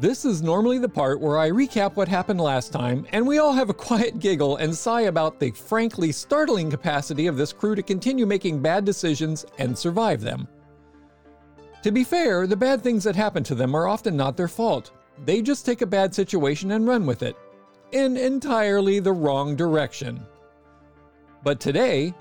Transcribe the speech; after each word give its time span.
This 0.00 0.24
is 0.24 0.42
normally 0.42 0.78
the 0.78 0.88
part 0.88 1.20
where 1.20 1.38
I 1.38 1.50
recap 1.50 1.96
what 1.96 2.06
happened 2.06 2.40
last 2.40 2.72
time, 2.72 3.04
and 3.10 3.26
we 3.26 3.38
all 3.38 3.52
have 3.52 3.68
a 3.68 3.74
quiet 3.74 4.20
giggle 4.20 4.58
and 4.58 4.72
sigh 4.72 5.02
about 5.02 5.40
the 5.40 5.50
frankly 5.50 6.12
startling 6.12 6.70
capacity 6.70 7.26
of 7.26 7.36
this 7.36 7.52
crew 7.52 7.74
to 7.74 7.82
continue 7.82 8.24
making 8.24 8.62
bad 8.62 8.84
decisions 8.84 9.44
and 9.58 9.76
survive 9.76 10.20
them. 10.20 10.46
To 11.82 11.90
be 11.90 12.04
fair, 12.04 12.46
the 12.46 12.56
bad 12.56 12.80
things 12.80 13.02
that 13.02 13.16
happen 13.16 13.42
to 13.42 13.56
them 13.56 13.74
are 13.74 13.88
often 13.88 14.16
not 14.16 14.36
their 14.36 14.46
fault. 14.46 14.92
They 15.24 15.42
just 15.42 15.66
take 15.66 15.82
a 15.82 15.86
bad 15.86 16.14
situation 16.14 16.70
and 16.70 16.86
run 16.86 17.04
with 17.04 17.24
it, 17.24 17.36
in 17.90 18.16
entirely 18.16 19.00
the 19.00 19.12
wrong 19.12 19.56
direction. 19.56 20.24
But 21.42 21.58
today, 21.58 22.14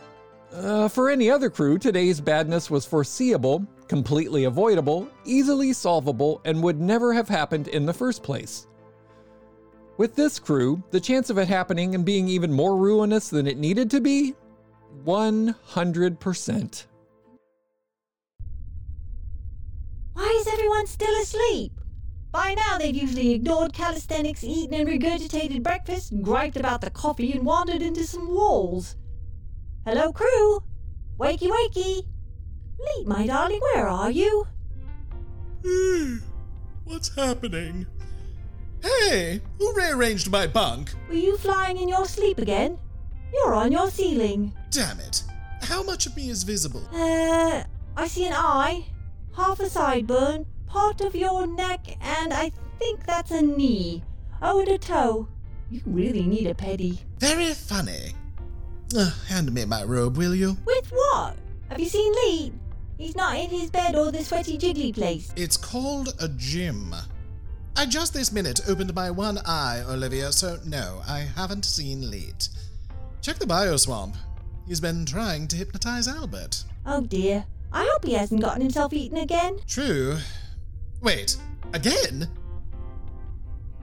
uh, 0.52 0.88
for 0.88 1.12
any 1.12 1.30
other 1.30 1.52
crew, 1.52 1.78
today's 1.78 2.22
badness 2.22 2.72
was 2.72 2.88
foreseeable 2.88 3.68
completely 3.88 4.44
avoidable, 4.46 5.10
easily 5.26 5.74
solvable, 5.74 6.42
and 6.46 6.62
would 6.64 6.80
never 6.80 7.14
have 7.14 7.30
happened 7.30 7.68
in 7.68 7.86
the 7.86 7.94
first 7.94 8.24
place. 8.24 8.68
With 9.98 10.16
this 10.16 10.38
crew, 10.38 10.84
the 10.92 11.00
chance 11.00 11.30
of 11.30 11.38
it 11.38 11.48
happening 11.48 11.96
and 11.96 12.06
being 12.06 12.28
even 12.28 12.54
more 12.54 12.78
ruinous 12.78 13.30
than 13.30 13.48
it 13.48 13.58
needed 13.58 13.90
to 13.92 14.02
be? 14.02 14.36
100%. 15.06 16.86
Why 20.14 20.38
is 20.40 20.48
everyone 20.48 20.88
still 20.88 21.22
asleep? 21.22 21.72
By 22.32 22.54
now 22.54 22.78
they've 22.78 22.96
usually 22.96 23.34
ignored 23.34 23.74
calisthenics, 23.74 24.44
eaten 24.44 24.74
and 24.76 24.88
regurgitated 24.88 25.64
breakfast, 25.64 26.14
griped 26.22 26.58
about 26.58 26.82
the 26.82 26.90
coffee, 26.90 27.32
and 27.32 27.46
wandered 27.46 27.82
into 27.82 28.04
some 28.04 28.28
walls. 28.28 28.96
Hello, 29.86 30.12
crew! 30.12 30.62
Wakey, 31.18 31.50
wakey! 31.50 32.02
Leet, 32.80 33.08
my 33.08 33.28
darling, 33.28 33.60
where 33.74 33.88
are 33.88 34.12
you? 34.12 34.48
What's 36.86 37.14
happening? 37.16 37.86
Hey, 38.82 39.42
who 39.58 39.74
rearranged 39.76 40.32
my 40.32 40.48
bunk? 40.48 40.94
Were 41.10 41.16
you 41.16 41.38
flying 41.38 41.78
in 41.78 41.90
your 41.90 42.06
sleep 42.06 42.38
again? 42.38 42.78
You're 43.34 43.54
on 43.54 43.72
your 43.72 43.90
ceiling. 43.90 44.54
Damn 44.72 45.00
it. 45.00 45.24
How 45.62 45.84
much 45.84 46.06
of 46.06 46.16
me 46.16 46.30
is 46.30 46.44
visible? 46.44 46.84
Uh, 46.94 47.64
I 47.98 48.08
see 48.08 48.26
an 48.28 48.34
eye, 48.34 48.86
half 49.36 49.60
a 49.60 49.64
sideburn, 49.64 50.46
part 50.68 51.02
of 51.02 51.16
your 51.16 51.46
neck, 51.48 51.88
and 52.00 52.34
I 52.34 52.52
think 52.80 53.06
that's 53.06 53.32
a 53.32 53.42
knee. 53.42 54.04
Oh, 54.42 54.60
and 54.60 54.70
a 54.70 54.78
toe. 54.78 55.28
You 55.70 55.82
really 55.86 56.24
need 56.24 56.48
a 56.48 56.54
pedi. 56.54 57.00
Very 57.20 57.54
funny. 57.54 58.14
Uh, 58.96 59.12
hand 59.28 59.52
me 59.52 59.66
my 59.66 59.84
robe, 59.84 60.16
will 60.16 60.34
you? 60.36 60.56
With 60.66 60.90
what? 60.92 61.36
Have 61.70 61.80
you 61.80 61.88
seen 61.90 62.14
Leet? 62.14 62.54
He's 62.98 63.16
not 63.16 63.38
in 63.38 63.50
his 63.50 63.70
bed 63.70 63.96
or 63.96 64.12
the 64.12 64.24
sweaty 64.24 64.58
jiggly 64.58 64.94
place. 64.94 65.32
It's 65.36 65.58
called 65.58 66.16
a 66.20 66.28
gym. 66.30 66.96
I 67.76 67.86
just 67.86 68.14
this 68.14 68.32
minute 68.32 68.62
opened 68.68 68.94
my 68.96 69.12
one 69.12 69.38
eye, 69.46 69.84
Olivia, 69.88 70.32
so 70.32 70.58
no, 70.66 71.02
I 71.08 71.20
haven't 71.20 71.64
seen 71.64 72.10
Leet. 72.10 72.50
Check 73.22 73.38
the 73.38 73.46
bioswamp. 73.46 74.16
He's 74.68 74.82
been 74.82 75.06
trying 75.06 75.48
to 75.50 75.56
hypnotize 75.56 76.08
Albert. 76.08 76.64
Oh 76.86 77.02
dear. 77.02 77.46
I 77.72 77.88
hope 77.92 78.06
he 78.06 78.14
hasn't 78.14 78.42
gotten 78.42 78.62
himself 78.62 78.94
eaten 78.94 79.18
again. 79.18 79.60
True. 79.68 80.18
Wait, 81.02 81.38
again? 81.74 82.28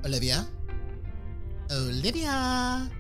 Olivia? 0.04 0.46
Olivia? 1.70 2.90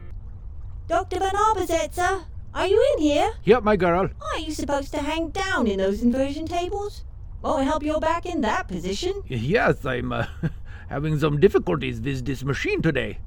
Dr. 0.86 1.18
von 1.18 1.30
Habersetzer, 1.30 2.22
are 2.54 2.66
you 2.66 2.94
in 2.94 3.02
here? 3.02 3.32
Yep, 3.44 3.64
my 3.64 3.76
girl. 3.76 4.08
Aren't 4.20 4.46
you 4.46 4.52
supposed 4.52 4.92
to 4.92 5.02
hang 5.02 5.28
down 5.30 5.66
in 5.66 5.78
those 5.78 6.02
inversion 6.02 6.46
tables? 6.46 7.04
Won't 7.42 7.64
help 7.64 7.82
you 7.82 8.00
back 8.00 8.24
in 8.24 8.40
that 8.40 8.68
position. 8.68 9.22
Yes, 9.26 9.84
I'm 9.84 10.12
uh, 10.12 10.26
having 10.88 11.18
some 11.18 11.40
difficulties 11.40 12.00
with 12.00 12.24
this 12.24 12.42
machine 12.42 12.80
today. 12.80 13.18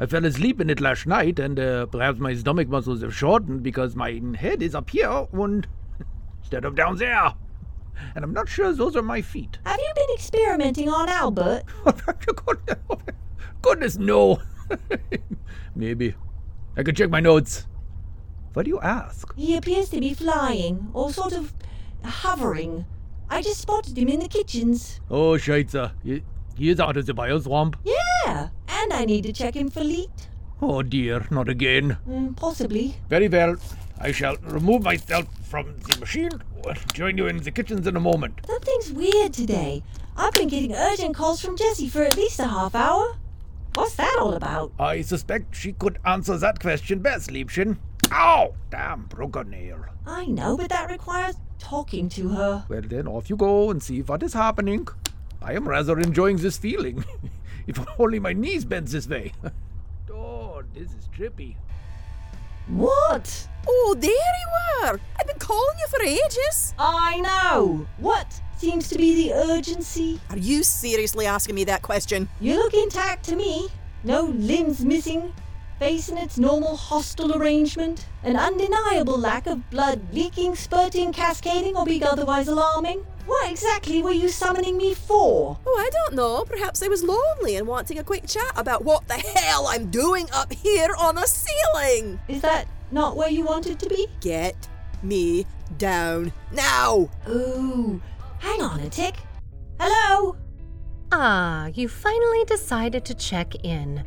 I 0.00 0.06
fell 0.06 0.24
asleep 0.24 0.60
in 0.60 0.70
it 0.70 0.80
last 0.80 1.06
night, 1.06 1.38
and 1.38 1.60
uh, 1.60 1.86
perhaps 1.86 2.18
my 2.18 2.34
stomach 2.34 2.68
muscles 2.68 3.02
have 3.02 3.14
shortened 3.14 3.62
because 3.62 3.94
my 3.94 4.22
head 4.38 4.62
is 4.62 4.74
up 4.74 4.88
here 4.90 5.26
and 5.32 5.66
instead 6.40 6.64
of 6.64 6.74
down 6.74 6.96
there. 6.96 7.34
And 8.14 8.24
I'm 8.24 8.32
not 8.32 8.48
sure 8.48 8.72
those 8.72 8.96
are 8.96 9.02
my 9.02 9.20
feet. 9.20 9.58
Have 9.66 9.78
you 9.78 9.92
been 9.94 10.14
experimenting 10.14 10.88
on 10.88 11.08
Albert? 11.08 11.64
Goodness, 13.62 13.98
no. 13.98 14.40
Maybe. 15.74 16.14
I 16.76 16.82
could 16.84 16.96
check 16.96 17.10
my 17.10 17.20
notes. 17.20 17.66
Why 18.52 18.62
do 18.62 18.70
you 18.70 18.80
ask? 18.80 19.34
He 19.36 19.56
appears 19.56 19.88
to 19.90 20.00
be 20.00 20.14
flying, 20.14 20.88
or 20.92 21.12
sort 21.12 21.32
of 21.32 21.52
hovering. 22.04 22.86
I 23.30 23.42
just 23.42 23.60
spotted 23.60 23.96
him 23.96 24.08
in 24.08 24.20
the 24.20 24.28
kitchens. 24.28 25.00
Oh, 25.10 25.32
Scheitzer. 25.32 25.92
He, 26.02 26.22
he 26.56 26.70
is 26.70 26.80
out 26.80 26.96
of 26.96 27.06
the 27.06 27.12
bioswamp. 27.14 27.74
Yeah, 27.84 28.48
and 28.68 28.92
I 28.92 29.04
need 29.04 29.24
to 29.24 29.32
check 29.32 29.54
him 29.54 29.70
for 29.70 29.84
Leet. 29.84 30.28
Oh 30.60 30.82
dear, 30.82 31.26
not 31.30 31.48
again. 31.48 31.98
Mm, 32.08 32.36
possibly. 32.36 32.96
Very 33.08 33.28
well. 33.28 33.56
I 34.00 34.12
shall 34.12 34.36
remove 34.42 34.82
myself 34.82 35.26
from 35.46 35.76
the 35.88 35.98
machine. 36.00 36.30
I'll 36.66 36.74
join 36.92 37.16
you 37.16 37.26
in 37.26 37.38
the 37.38 37.50
kitchens 37.50 37.86
in 37.86 37.96
a 37.96 38.00
moment. 38.00 38.40
Something's 38.46 38.92
weird 38.92 39.32
today. 39.32 39.82
I've 40.16 40.32
been 40.32 40.48
getting 40.48 40.74
urgent 40.74 41.14
calls 41.14 41.40
from 41.40 41.56
Jessie 41.56 41.88
for 41.88 42.02
at 42.02 42.16
least 42.16 42.40
a 42.40 42.48
half 42.48 42.74
hour. 42.74 43.16
What's 43.74 43.94
that 43.94 44.16
all 44.20 44.34
about? 44.34 44.72
I 44.80 45.02
suspect 45.02 45.54
she 45.54 45.72
could 45.72 45.98
answer 46.04 46.36
that 46.38 46.58
question 46.58 46.98
best, 46.98 47.30
Liebchen. 47.30 47.76
Ow! 48.12 48.54
Damn, 48.70 49.04
broke 49.04 49.36
a 49.36 49.44
nail. 49.44 49.84
I 50.06 50.26
know, 50.26 50.56
but 50.56 50.70
that 50.70 50.90
requires 50.90 51.36
talking 51.58 52.08
to 52.10 52.28
her. 52.30 52.64
Well, 52.68 52.82
then 52.82 53.06
off 53.06 53.28
you 53.28 53.36
go 53.36 53.70
and 53.70 53.82
see 53.82 54.02
what 54.02 54.22
is 54.22 54.32
happening. 54.32 54.88
I 55.42 55.54
am 55.54 55.68
rather 55.68 55.98
enjoying 55.98 56.38
this 56.38 56.58
feeling. 56.58 57.04
if 57.66 57.78
only 57.98 58.18
my 58.18 58.32
knees 58.32 58.64
bent 58.64 58.88
this 58.88 59.06
way. 59.08 59.32
oh, 60.12 60.62
this 60.74 60.88
is 60.88 61.08
trippy. 61.16 61.56
What? 62.68 63.48
Oh, 63.66 63.96
there 63.98 64.10
you 64.10 64.86
are! 64.86 65.00
I've 65.18 65.26
been 65.26 65.38
calling 65.38 65.78
you 65.78 65.86
for 65.88 66.02
ages! 66.02 66.74
I 66.78 67.20
know! 67.20 67.86
What 67.96 68.40
seems 68.58 68.88
to 68.88 68.98
be 68.98 69.14
the 69.14 69.34
urgency? 69.34 70.20
Are 70.30 70.36
you 70.36 70.62
seriously 70.62 71.24
asking 71.26 71.54
me 71.54 71.64
that 71.64 71.82
question? 71.82 72.28
You 72.40 72.56
look 72.56 72.74
intact 72.74 73.24
to 73.26 73.36
me. 73.36 73.68
No 74.04 74.22
limbs 74.22 74.84
missing, 74.84 75.32
face 75.78 76.08
in 76.08 76.18
its 76.18 76.38
normal 76.38 76.76
hostile 76.76 77.36
arrangement, 77.36 78.06
an 78.24 78.36
undeniable 78.36 79.16
lack 79.16 79.46
of 79.46 79.70
blood 79.70 80.00
leaking, 80.12 80.54
spurting, 80.54 81.12
cascading, 81.12 81.76
or 81.76 81.84
being 81.84 82.02
otherwise 82.04 82.48
alarming. 82.48 83.04
What 83.26 83.50
exactly 83.50 84.02
were 84.02 84.12
you 84.12 84.28
summoning 84.28 84.76
me 84.76 84.94
for? 84.94 85.58
Oh, 85.66 85.76
I 85.78 85.90
don't 85.90 86.14
know. 86.14 86.44
Perhaps 86.44 86.82
I 86.82 86.88
was 86.88 87.02
lonely 87.02 87.56
and 87.56 87.66
wanting 87.66 87.98
a 87.98 88.04
quick 88.04 88.26
chat 88.26 88.52
about 88.56 88.84
what 88.84 89.06
the 89.06 89.14
hell 89.14 89.66
I'm 89.68 89.90
doing 89.90 90.26
up 90.32 90.52
here 90.52 90.94
on 90.98 91.18
a 91.18 91.26
ceiling. 91.26 92.18
Is 92.26 92.40
that 92.42 92.66
not 92.90 93.16
where 93.16 93.30
you 93.30 93.44
wanted 93.44 93.78
to 93.80 93.88
be? 93.88 94.08
Get 94.20 94.68
me 95.02 95.46
down 95.76 96.32
now. 96.50 97.08
Ooh, 97.28 98.00
hang 98.38 98.62
on 98.62 98.80
a 98.80 98.88
tick. 98.88 99.16
Hello? 99.78 100.36
Ah, 101.12 101.66
you 101.74 101.88
finally 101.88 102.44
decided 102.44 103.04
to 103.04 103.14
check 103.14 103.54
in. 103.64 104.04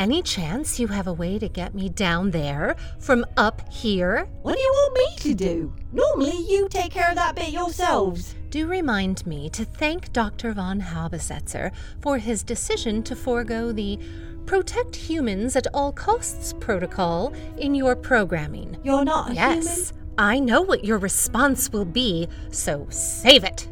Any 0.00 0.22
chance 0.22 0.80
you 0.80 0.86
have 0.86 1.06
a 1.08 1.12
way 1.12 1.38
to 1.38 1.46
get 1.46 1.74
me 1.74 1.90
down 1.90 2.30
there 2.30 2.74
from 3.00 3.26
up 3.36 3.70
here? 3.70 4.26
What 4.40 4.54
do 4.54 4.58
you 4.62 4.72
want 4.72 4.94
me 4.94 5.16
to 5.18 5.34
do? 5.34 5.74
Normally 5.92 6.38
you 6.48 6.70
take 6.70 6.92
care 6.92 7.10
of 7.10 7.16
that 7.16 7.34
bit 7.34 7.50
yourselves. 7.50 8.34
Do 8.48 8.66
remind 8.66 9.26
me 9.26 9.50
to 9.50 9.66
thank 9.66 10.10
Dr. 10.14 10.54
von 10.54 10.80
Habersetzer 10.80 11.70
for 12.00 12.16
his 12.16 12.42
decision 12.42 13.02
to 13.02 13.14
forego 13.14 13.72
the 13.72 13.98
protect 14.46 14.96
humans 14.96 15.54
at 15.54 15.66
all 15.74 15.92
costs 15.92 16.54
protocol 16.58 17.34
in 17.58 17.74
your 17.74 17.94
programming. 17.94 18.78
You're 18.82 19.04
not 19.04 19.32
a 19.32 19.34
yes, 19.34 19.92
I 20.16 20.40
know 20.40 20.62
what 20.62 20.82
your 20.82 20.96
response 20.96 21.70
will 21.74 21.84
be, 21.84 22.26
so 22.50 22.86
save 22.88 23.44
it. 23.44 23.68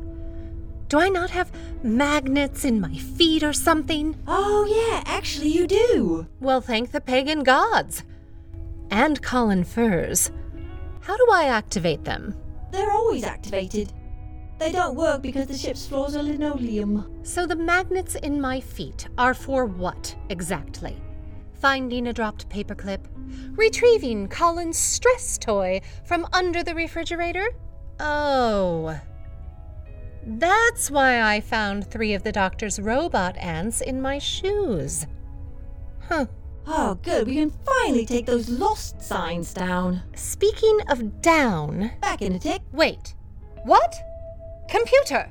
Do 0.88 0.98
I 0.98 1.10
not 1.10 1.30
have 1.30 1.52
magnets 1.82 2.64
in 2.64 2.80
my 2.80 2.94
feet 2.94 3.42
or 3.42 3.52
something? 3.52 4.16
Oh, 4.26 4.64
yeah, 4.66 5.02
actually, 5.04 5.48
you 5.48 5.66
do. 5.66 6.26
Well, 6.40 6.62
thank 6.62 6.92
the 6.92 7.00
pagan 7.00 7.42
gods. 7.42 8.04
And 8.90 9.22
Colin 9.22 9.64
Furs. 9.64 10.30
How 11.00 11.16
do 11.16 11.26
I 11.30 11.44
activate 11.44 12.04
them? 12.04 12.34
They're 12.72 12.90
always 12.90 13.24
activated. 13.24 13.92
They 14.58 14.72
don't 14.72 14.96
work 14.96 15.22
because 15.22 15.46
the 15.46 15.56
ship's 15.56 15.86
floors 15.86 16.16
are 16.16 16.22
linoleum. 16.22 17.20
So 17.22 17.46
the 17.46 17.54
magnets 17.54 18.14
in 18.16 18.40
my 18.40 18.58
feet 18.60 19.08
are 19.18 19.34
for 19.34 19.66
what 19.66 20.16
exactly? 20.30 20.96
Finding 21.60 22.06
a 22.08 22.12
dropped 22.12 22.48
paperclip? 22.48 23.00
Retrieving 23.56 24.28
Colin's 24.28 24.78
stress 24.78 25.36
toy 25.38 25.80
from 26.04 26.26
under 26.32 26.62
the 26.62 26.74
refrigerator? 26.74 27.48
Oh. 28.00 28.98
That's 30.26 30.90
why 30.90 31.22
I 31.22 31.40
found 31.40 31.90
three 31.90 32.14
of 32.14 32.22
the 32.22 32.32
doctor's 32.32 32.78
robot 32.78 33.36
ants 33.38 33.80
in 33.80 34.00
my 34.00 34.18
shoes. 34.18 35.06
Huh. 36.08 36.26
Oh, 36.66 36.96
good. 37.02 37.26
We 37.26 37.36
can 37.36 37.50
finally 37.50 38.04
take 38.04 38.26
those 38.26 38.48
lost 38.48 39.00
signs 39.00 39.54
down. 39.54 40.02
Speaking 40.14 40.80
of 40.90 41.22
down. 41.22 41.92
Back 42.02 42.20
in 42.20 42.34
a 42.34 42.38
tick. 42.38 42.60
Wait. 42.72 43.14
What? 43.64 43.94
Computer! 44.68 45.30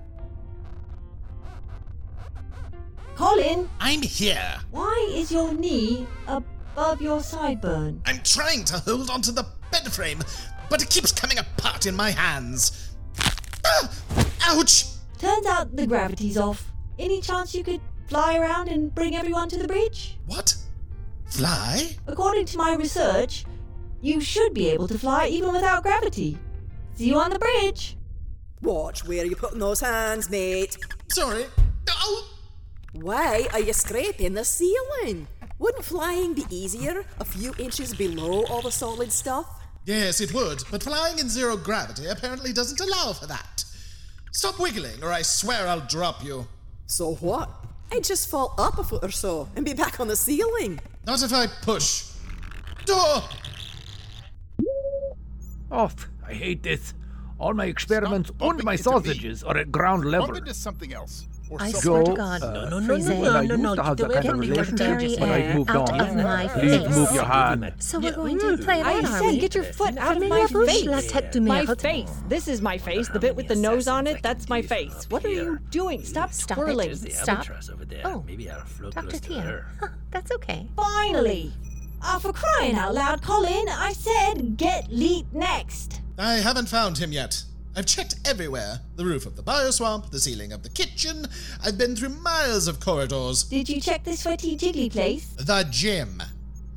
Colin, 3.15 3.67
I'm 3.79 4.01
here. 4.03 4.59
why 4.69 5.11
is 5.11 5.31
your 5.31 5.51
knee 5.53 6.05
above 6.27 7.01
your 7.01 7.19
sideburn? 7.19 7.99
I'm 8.05 8.21
trying 8.23 8.63
to 8.65 8.77
hold 8.77 9.09
onto 9.09 9.31
the 9.31 9.45
bed 9.71 9.91
frame, 9.91 10.19
but 10.69 10.83
it 10.83 10.89
keeps 10.91 11.11
coming 11.11 11.39
apart 11.39 11.87
in 11.87 11.95
my 11.95 12.11
hands. 12.11 12.93
Ah! 13.65 13.89
Ouch! 14.49 14.85
Turns 15.17 15.45
out 15.45 15.75
the 15.75 15.85
gravity's 15.85 16.37
off. 16.37 16.71
Any 16.97 17.19
chance 17.19 17.53
you 17.53 17.65
could 17.65 17.81
fly 18.07 18.37
around 18.37 18.69
and 18.69 18.95
bring 18.95 19.13
everyone 19.13 19.49
to 19.49 19.57
the 19.57 19.67
bridge? 19.67 20.17
What? 20.25 20.55
Fly? 21.25 21.97
According 22.07 22.45
to 22.45 22.57
my 22.57 22.75
research, 22.75 23.43
you 24.01 24.21
should 24.21 24.53
be 24.53 24.69
able 24.69 24.87
to 24.87 24.97
fly 24.97 25.27
even 25.27 25.51
without 25.51 25.83
gravity. 25.83 26.37
See 26.95 27.09
you 27.09 27.19
on 27.19 27.31
the 27.31 27.39
bridge. 27.39 27.97
Watch 28.61 29.05
where 29.05 29.25
you're 29.25 29.35
putting 29.35 29.59
those 29.59 29.81
hands, 29.81 30.29
mate. 30.29 30.77
Sorry. 31.09 31.45
Oh! 31.89 32.29
Why 32.93 33.47
are 33.51 33.59
you 33.59 33.73
scraping 33.73 34.33
the 34.33 34.45
ceiling? 34.45 35.27
Wouldn't 35.59 35.83
flying 35.83 36.33
be 36.33 36.45
easier 36.49 37.03
a 37.19 37.25
few 37.25 37.53
inches 37.59 37.93
below 37.93 38.45
all 38.45 38.61
the 38.61 38.71
solid 38.71 39.11
stuff? 39.11 39.45
Yes, 39.85 40.21
it 40.21 40.33
would, 40.33 40.63
but 40.71 40.83
flying 40.83 41.19
in 41.19 41.27
zero 41.27 41.57
gravity 41.57 42.07
apparently 42.07 42.53
doesn't 42.53 42.79
allow 42.79 43.11
for 43.11 43.27
that. 43.27 43.56
Stop 44.37 44.59
wiggling, 44.59 45.03
or 45.03 45.11
I 45.11 45.23
swear 45.23 45.67
I'll 45.67 45.87
drop 45.87 46.23
you. 46.23 46.47
So 46.85 47.15
what? 47.15 47.49
I'd 47.91 48.03
just 48.03 48.29
fall 48.29 48.53
up 48.59 48.77
a 48.77 48.83
foot 48.83 49.03
or 49.03 49.09
so 49.09 49.49
and 49.55 49.65
be 49.65 49.73
back 49.73 49.99
on 49.99 50.07
the 50.07 50.15
ceiling. 50.15 50.79
Not 51.07 51.23
if 51.23 51.33
I 51.33 51.47
push. 51.47 52.11
Door! 52.85 53.23
Oh, 55.71 55.89
I 56.23 56.33
hate 56.33 56.61
this. 56.61 56.93
All 57.39 57.55
my 57.55 57.65
experiments 57.65 58.29
Stop 58.29 58.51
and 58.51 58.63
my 58.63 58.75
sausages 58.75 59.43
are 59.43 59.57
at 59.57 59.71
ground 59.71 60.05
level. 60.05 60.27
Bump 60.27 60.37
into 60.37 60.53
something 60.53 60.93
else. 60.93 61.25
Or 61.49 61.61
I 61.61 61.71
something 61.71 61.81
swear 61.81 62.03
to 62.03 62.13
God, 62.13 62.43
uh, 62.43 62.69
no, 62.69 62.79
no, 62.79 62.87
Frise, 62.87 63.07
no, 63.07 63.19
Well, 63.21 63.35
I 63.37 63.45
no, 63.45 63.53
used 63.53 63.63
no, 63.63 63.75
to 63.75 63.83
have 63.83 63.99
you 63.99 64.07
that 64.07 64.07
do 64.07 64.13
kind 64.13 64.25
it. 64.25 64.31
of 64.33 64.41
Get 64.41 64.47
your 64.47 64.55
relationship, 64.57 64.77
dairy 64.77 65.15
but 65.17 65.29
I've 65.29 65.41
air 65.45 65.53
moved 65.55 65.69
out 65.69 65.91
on. 65.91 65.99
of 66.01 66.15
my 66.17 66.47
Please 66.47 66.71
face. 66.83 66.95
move 66.97 67.11
your 67.13 67.23
hand. 67.23 67.73
So 67.79 67.99
we're 67.99 68.11
going 68.11 68.39
to 68.39 68.57
play 68.57 68.81
I 68.81 69.01
that, 69.01 69.05
are 69.05 69.17
said 69.19 69.25
we? 69.27 69.39
get 69.39 69.55
your 69.55 69.63
foot 69.63 69.97
out 69.97 70.17
of 70.17 70.23
Familiar 70.23 70.43
my 70.43 70.47
bush, 70.51 70.83
la 70.85 70.97
face. 70.97 71.11
tête 71.11 71.31
du 71.31 71.39
My 71.41 71.63
merde. 71.63 71.79
face. 71.81 72.11
This 72.27 72.47
is 72.49 72.61
my 72.61 72.77
face. 72.77 73.07
The 73.07 73.19
bit 73.19 73.35
with 73.35 73.47
the 73.47 73.55
nose 73.55 73.87
on 73.87 74.07
it, 74.07 74.21
that's 74.21 74.49
my 74.49 74.61
face. 74.61 75.05
What 75.09 75.23
are 75.23 75.29
you 75.29 75.59
doing? 75.71 76.03
Stop 76.03 76.33
Stop 76.33 76.57
twirling. 76.57 76.89
it. 76.91 77.13
Stop. 77.13 77.45
Oh, 78.03 78.25
Dr. 78.91 79.19
Tia. 79.19 79.65
Huh, 79.79 79.87
that's 80.11 80.31
okay. 80.33 80.67
Finally! 80.75 81.53
Ah, 82.01 82.19
for 82.21 82.33
crying 82.33 82.75
out 82.75 82.93
loud, 82.93 83.21
Colin, 83.21 83.65
I 83.69 83.93
said 83.93 84.57
get 84.57 84.91
Leet 84.91 85.25
next. 85.33 86.01
I 86.19 86.33
haven't 86.35 86.67
found 86.67 86.97
him 86.97 87.11
yet. 87.11 87.43
I've 87.77 87.85
checked 87.85 88.15
everywhere 88.25 88.79
the 88.95 89.05
roof 89.05 89.27
of 89.27 89.35
the 89.35 89.43
bioswamp, 89.43 90.09
the 90.09 90.19
ceiling 90.19 90.51
of 90.51 90.63
the 90.63 90.69
kitchen. 90.69 91.27
I've 91.63 91.77
been 91.77 91.95
through 91.95 92.09
miles 92.09 92.67
of 92.67 92.79
corridors. 92.79 93.43
Did 93.43 93.69
you 93.69 93.79
check 93.79 94.03
the 94.03 94.17
sweaty 94.17 94.57
jiggly 94.57 94.91
place? 94.91 95.35
The 95.37 95.63
gym. 95.69 96.23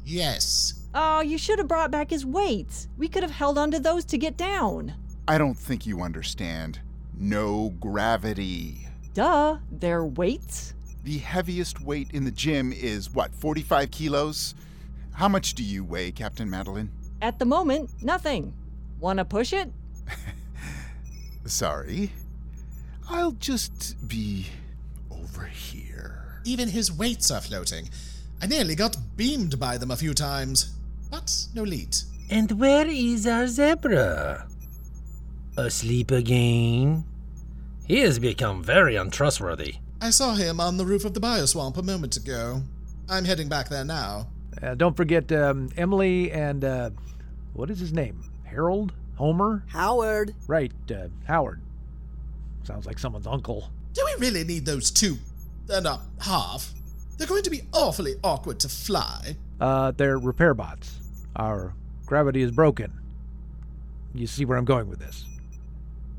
Yes. 0.04 0.74
Oh, 0.94 1.22
you 1.22 1.38
should 1.38 1.58
have 1.58 1.68
brought 1.68 1.90
back 1.90 2.10
his 2.10 2.26
weights. 2.26 2.86
We 2.98 3.08
could 3.08 3.22
have 3.22 3.32
held 3.32 3.56
onto 3.56 3.78
those 3.78 4.04
to 4.06 4.18
get 4.18 4.36
down. 4.36 4.92
I 5.26 5.38
don't 5.38 5.56
think 5.56 5.86
you 5.86 6.02
understand. 6.02 6.80
No 7.16 7.70
gravity. 7.80 8.86
Duh, 9.14 9.56
they're 9.72 10.04
weights. 10.04 10.74
The 11.04 11.16
heaviest 11.16 11.80
weight 11.80 12.10
in 12.10 12.26
the 12.26 12.30
gym 12.30 12.74
is 12.74 13.10
what, 13.10 13.34
45 13.34 13.90
kilos? 13.90 14.54
How 15.12 15.28
much 15.28 15.54
do 15.54 15.62
you 15.62 15.82
weigh, 15.82 16.12
Captain 16.12 16.50
Madeline? 16.50 16.90
At 17.22 17.38
the 17.38 17.46
moment, 17.46 17.90
nothing. 18.02 18.52
Wanna 18.98 19.24
push 19.24 19.54
it? 19.54 19.72
Sorry. 21.44 22.12
I'll 23.08 23.32
just 23.32 24.06
be 24.06 24.46
over 25.10 25.46
here. 25.46 26.40
Even 26.44 26.68
his 26.68 26.92
weights 26.92 27.30
are 27.30 27.40
floating. 27.40 27.88
I 28.40 28.46
nearly 28.46 28.74
got 28.74 28.96
beamed 29.16 29.58
by 29.58 29.76
them 29.78 29.90
a 29.90 29.96
few 29.96 30.14
times. 30.14 30.74
But 31.10 31.46
no 31.54 31.62
Leet. 31.62 32.04
And 32.30 32.52
where 32.52 32.86
is 32.86 33.26
our 33.26 33.46
zebra? 33.48 34.46
Asleep 35.56 36.10
again? 36.10 37.04
He 37.86 37.98
has 38.00 38.18
become 38.20 38.62
very 38.62 38.94
untrustworthy. 38.94 39.76
I 40.00 40.10
saw 40.10 40.34
him 40.34 40.60
on 40.60 40.76
the 40.76 40.86
roof 40.86 41.04
of 41.04 41.12
the 41.12 41.20
bioswamp 41.20 41.76
a 41.76 41.82
moment 41.82 42.16
ago. 42.16 42.62
I'm 43.08 43.24
heading 43.24 43.48
back 43.48 43.68
there 43.68 43.84
now. 43.84 44.28
Uh, 44.62 44.74
don't 44.74 44.96
forget 44.96 45.30
um, 45.32 45.70
Emily 45.76 46.30
and 46.30 46.64
uh, 46.64 46.90
what 47.52 47.68
is 47.68 47.80
his 47.80 47.92
name? 47.92 48.22
Harold? 48.44 48.92
Homer? 49.20 49.62
Howard. 49.68 50.34
Right, 50.46 50.72
uh, 50.90 51.08
Howard. 51.26 51.60
Sounds 52.62 52.86
like 52.86 52.98
someone's 52.98 53.26
uncle. 53.26 53.68
Do 53.92 54.02
we 54.06 54.26
really 54.26 54.44
need 54.44 54.64
those 54.64 54.90
two 54.90 55.08
and 55.08 55.18
a 55.18 55.18
half? 55.18 55.66
They're 55.66 55.82
not 55.82 56.00
half. 56.20 56.72
They're 57.18 57.26
going 57.26 57.42
to 57.42 57.50
be 57.50 57.60
awfully 57.74 58.14
awkward 58.24 58.58
to 58.60 58.70
fly. 58.70 59.36
Uh, 59.60 59.90
they're 59.90 60.18
repair 60.18 60.54
bots. 60.54 61.00
Our 61.36 61.74
gravity 62.06 62.40
is 62.40 62.50
broken. 62.50 62.94
You 64.14 64.26
see 64.26 64.46
where 64.46 64.56
I'm 64.56 64.64
going 64.64 64.88
with 64.88 65.00
this, 65.00 65.26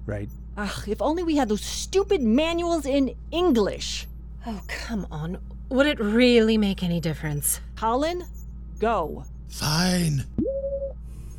right? 0.06 0.30
Ugh, 0.56 0.84
if 0.88 1.02
only 1.02 1.24
we 1.24 1.38
had 1.38 1.50
those 1.50 1.64
stupid 1.64 2.22
manuals 2.22 2.86
in 2.86 3.16
English. 3.32 4.06
Oh, 4.46 4.62
come 4.68 5.08
on. 5.10 5.40
Would 5.70 5.88
it 5.88 6.00
really 6.00 6.56
make 6.56 6.84
any 6.84 7.00
difference? 7.00 7.62
Colin, 7.76 8.26
go. 8.78 9.26
Fine. 9.50 10.26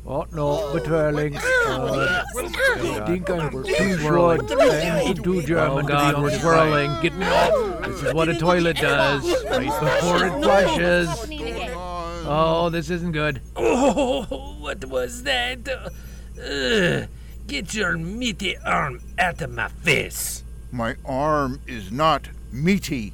Oh 0.05 0.25
no, 0.33 0.73
betwirling. 0.73 1.37
Uh, 1.37 2.23
I 2.35 3.03
think 3.05 3.29
I 3.29 3.49
we're 3.49 3.63
too 3.63 3.97
short. 3.99 4.51
And 4.51 5.23
too 5.23 5.41
German. 5.43 5.85
Oh 5.85 5.87
God, 5.87 6.21
we're 6.21 6.37
swirling. 6.39 6.91
Get 7.01 7.15
me 7.15 7.25
off. 7.25 7.85
This 7.85 8.03
is 8.03 8.13
what 8.13 8.27
a 8.27 8.37
toilet 8.37 8.77
does. 8.77 9.23
Right 9.45 9.65
before 9.79 10.25
it 10.25 10.43
flushes. 10.43 11.07
Oh, 12.25 12.69
this 12.69 12.89
isn't 12.89 13.13
good. 13.13 13.41
Oh, 13.55 14.55
what 14.59 14.83
was 14.85 15.23
that? 15.23 15.67
Ugh, 15.69 17.07
get 17.47 17.73
your 17.73 17.97
meaty 17.97 18.57
arm 18.57 19.01
out 19.17 19.41
of 19.41 19.51
my 19.51 19.69
face. 19.69 20.43
My 20.71 20.95
arm 21.05 21.61
is 21.65 21.91
not 21.91 22.27
meaty. 22.51 23.13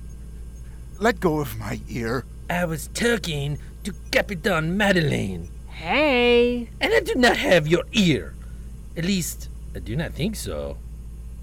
Let 0.97 1.19
go 1.19 1.39
of 1.39 1.57
my 1.59 1.81
ear. 1.87 2.25
I 2.49 2.65
was 2.65 2.87
talking 2.93 3.59
to 3.83 3.93
Capitan 4.11 4.75
Madeline, 4.75 5.49
Hey. 5.79 6.67
and 6.81 6.93
I 6.93 6.99
do 6.99 7.15
not 7.15 7.37
have 7.37 7.65
your 7.65 7.83
ear. 7.93 8.33
At 8.97 9.05
least, 9.05 9.47
I 9.73 9.79
do 9.79 9.95
not 9.95 10.11
think 10.11 10.35
so. 10.35 10.75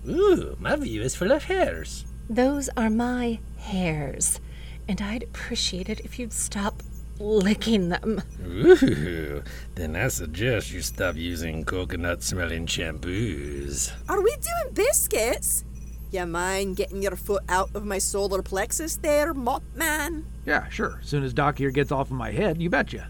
Ooh, 0.07 0.57
my 0.61 0.77
view 0.77 1.01
is 1.01 1.17
full 1.17 1.33
of 1.33 1.45
hairs. 1.45 2.05
Those 2.29 2.69
are 2.77 2.91
my 2.91 3.39
hairs, 3.57 4.39
and 4.87 5.01
I'd 5.01 5.23
appreciate 5.23 5.89
it 5.89 6.01
if 6.01 6.19
you'd 6.19 6.35
stop 6.35 6.83
licking 7.19 7.89
them. 7.89 8.21
Ooh, 8.45 9.43
then 9.75 9.97
I 9.97 10.09
suggest 10.09 10.71
you 10.71 10.83
stop 10.83 11.17
using 11.17 11.65
coconut 11.65 12.23
smelling 12.23 12.67
shampoos. 12.67 13.91
Are 14.07 14.21
we 14.21 14.37
doing 14.37 14.75
biscuits? 14.75 15.65
You 16.13 16.27
mind 16.27 16.77
getting 16.77 17.03
your 17.03 17.17
foot 17.17 17.43
out 17.49 17.71
of 17.75 17.87
my 17.87 17.97
solar 17.97 18.43
plexus 18.43 18.97
there, 18.99 19.33
Mothman? 19.33 20.25
Yeah, 20.45 20.69
sure. 20.69 21.01
Soon 21.03 21.25
as 21.25 21.33
Doc 21.33 21.57
here 21.57 21.71
gets 21.71 21.91
off 21.91 22.11
of 22.11 22.17
my 22.19 22.33
head, 22.33 22.61
you 22.61 22.69
betcha. 22.69 23.09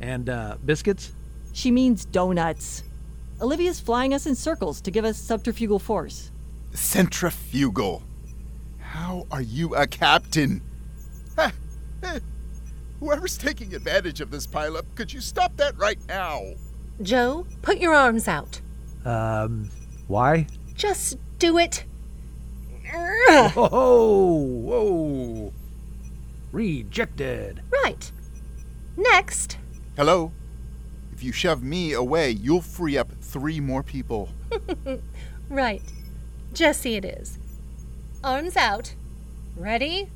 And 0.00 0.28
uh, 0.28 0.56
biscuits? 0.64 1.12
She 1.52 1.70
means 1.70 2.04
donuts. 2.04 2.82
Olivia's 3.40 3.80
flying 3.80 4.14
us 4.14 4.26
in 4.26 4.34
circles 4.34 4.80
to 4.82 4.90
give 4.90 5.04
us 5.04 5.20
subterfugal 5.20 5.80
force. 5.80 6.30
Centrifugal. 6.72 8.02
How 8.78 9.26
are 9.30 9.42
you 9.42 9.74
a 9.74 9.86
captain? 9.86 10.62
Whoever's 13.00 13.36
taking 13.36 13.74
advantage 13.74 14.20
of 14.20 14.30
this 14.30 14.46
pileup, 14.46 14.84
could 14.94 15.12
you 15.12 15.20
stop 15.20 15.56
that 15.58 15.76
right 15.76 15.98
now? 16.08 16.42
Joe, 17.02 17.46
put 17.60 17.76
your 17.78 17.94
arms 17.94 18.26
out. 18.26 18.60
Um, 19.04 19.70
why? 20.08 20.46
Just 20.74 21.18
do 21.38 21.58
it. 21.58 21.84
Ugh. 22.94 23.52
Oh, 23.56 24.42
whoa. 24.42 25.52
Rejected. 26.52 27.60
Right. 27.70 28.10
Next. 28.96 29.58
Hello? 29.96 30.32
If 31.12 31.22
you 31.22 31.32
shove 31.32 31.62
me 31.62 31.94
away, 31.94 32.30
you'll 32.30 32.60
free 32.60 32.98
up 32.98 33.10
three 33.20 33.60
more 33.60 33.82
people. 33.82 34.28
Right. 35.48 35.82
Jessie 36.52 36.96
it 36.96 37.04
is. 37.04 37.38
Arms 38.24 38.56
out. 38.56 38.94
Ready? 39.56 40.08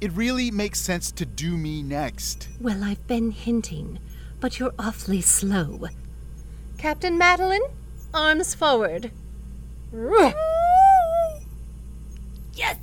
It 0.00 0.12
really 0.12 0.50
makes 0.50 0.80
sense 0.80 1.12
to 1.12 1.24
do 1.24 1.56
me 1.56 1.82
next. 1.82 2.48
Well, 2.60 2.82
I've 2.82 3.06
been 3.06 3.30
hinting, 3.30 4.00
but 4.40 4.58
you're 4.58 4.74
awfully 4.76 5.20
slow. 5.20 5.86
Captain 6.78 7.16
Madeline, 7.16 7.62
arms 8.12 8.54
forward. 8.54 9.12
Yes! 12.54 12.78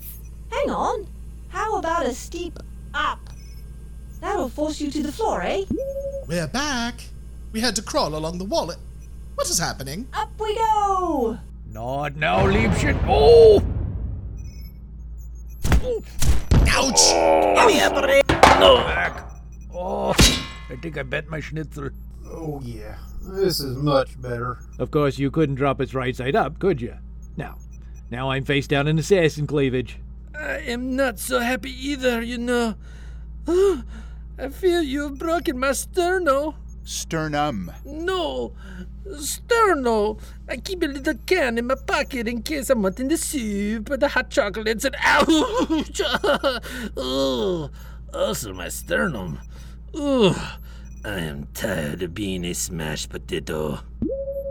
Hang 0.50 0.70
on. 0.70 1.08
How 1.50 1.78
about 1.78 2.06
a 2.06 2.14
steep 2.14 2.58
up? 2.94 3.20
That'll 4.20 4.50
force 4.50 4.80
you 4.80 4.92
to 4.92 5.04
the 5.04 5.12
floor, 5.12 5.42
eh? 5.42 5.66
We're 6.28 6.48
back. 6.48 7.04
We 7.52 7.60
had 7.60 7.76
to 7.76 7.82
crawl 7.82 8.16
along 8.16 8.38
the 8.38 8.46
wall. 8.46 8.72
What 9.36 9.50
is 9.50 9.60
happening? 9.60 10.08
Up 10.14 10.30
we 10.40 10.56
go! 10.56 11.38
Not 11.72 12.16
now, 12.16 12.46
Liebchen. 12.46 13.00
Oh! 13.08 13.64
Ouch! 16.70 17.56
Give 17.56 17.68
me 17.68 17.82
a 17.82 17.90
break. 17.90 18.28
Back. 18.28 19.32
Oh, 19.74 20.12
I 20.70 20.76
think 20.82 20.98
I 20.98 21.04
bent 21.04 21.30
my 21.30 21.40
schnitzel. 21.40 21.90
Oh, 22.28 22.62
yeah. 22.64 22.98
This 23.24 23.60
is 23.60 23.76
much 23.78 24.22
better. 24.22 24.60
Of 24.78 24.92
course, 24.92 25.18
you 25.18 25.32
couldn't 25.32 25.56
drop 25.56 25.82
us 25.82 25.94
right 25.94 26.16
side 26.16 26.36
up, 26.36 26.60
could 26.60 26.82
you? 26.82 26.96
Now, 27.38 27.58
now 28.10 28.30
I'm 28.32 28.46
face 28.46 28.68
down 28.68 28.88
in 28.88 29.00
assassin 29.00 29.48
cleavage. 29.48 30.00
I 30.36 30.58
am 30.68 30.96
not 30.96 31.20
so 31.20 31.40
happy 31.40 31.72
either, 31.72 32.22
you 32.22 32.38
know. 32.38 32.76
I 33.48 34.50
feel 34.50 34.82
you've 34.82 35.18
broken 35.20 35.60
my 35.60 35.70
sterno. 35.70 36.56
Sternum. 36.84 37.72
No, 37.86 38.54
sterno. 39.06 40.20
I 40.50 40.58
keep 40.58 40.84
a 40.84 40.88
little 40.88 41.14
can 41.26 41.58
in 41.58 41.68
my 41.68 41.76
pocket 41.76 42.28
in 42.28 42.42
case 42.42 42.70
I'm 42.70 42.82
wanting 42.82 43.08
the 43.08 43.18
soup 43.18 43.92
or 43.92 43.98
the 43.98 44.10
hot 44.10 44.30
chocolates 44.30 44.86
and 44.86 44.96
ouch! 45.02 46.02
oh, 46.98 47.70
also 48.14 48.54
my 48.54 48.70
sternum. 48.70 49.40
Oh, 49.94 50.60
I 51.06 51.20
am 51.20 51.48
tired 51.54 52.02
of 52.04 52.14
being 52.14 52.46
a 52.46 52.54
smashed 52.54 53.10
potato. 53.10 53.80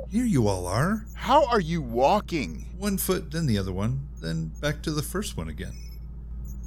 Here 0.08 0.24
you 0.24 0.48
all 0.48 0.66
are. 0.66 1.04
How 1.14 1.46
are 1.46 1.60
you 1.60 1.80
walking? 1.82 2.66
One 2.78 2.98
foot, 2.98 3.30
then 3.30 3.46
the 3.46 3.58
other 3.58 3.72
one, 3.72 4.08
then 4.20 4.52
back 4.60 4.82
to 4.82 4.90
the 4.90 5.02
first 5.02 5.36
one 5.36 5.48
again. 5.48 5.74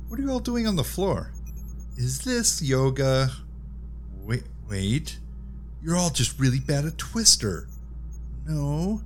What 0.07 0.19
are 0.19 0.23
you 0.23 0.31
all 0.31 0.39
doing 0.39 0.67
on 0.67 0.75
the 0.75 0.83
floor? 0.83 1.31
Is 1.97 2.19
this 2.19 2.61
yoga? 2.61 3.31
Wait, 4.23 4.43
wait. 4.69 5.19
You're 5.81 5.97
all 5.97 6.09
just 6.09 6.39
really 6.39 6.59
bad 6.59 6.85
at 6.85 6.97
Twister. 6.97 7.67
No. 8.47 9.01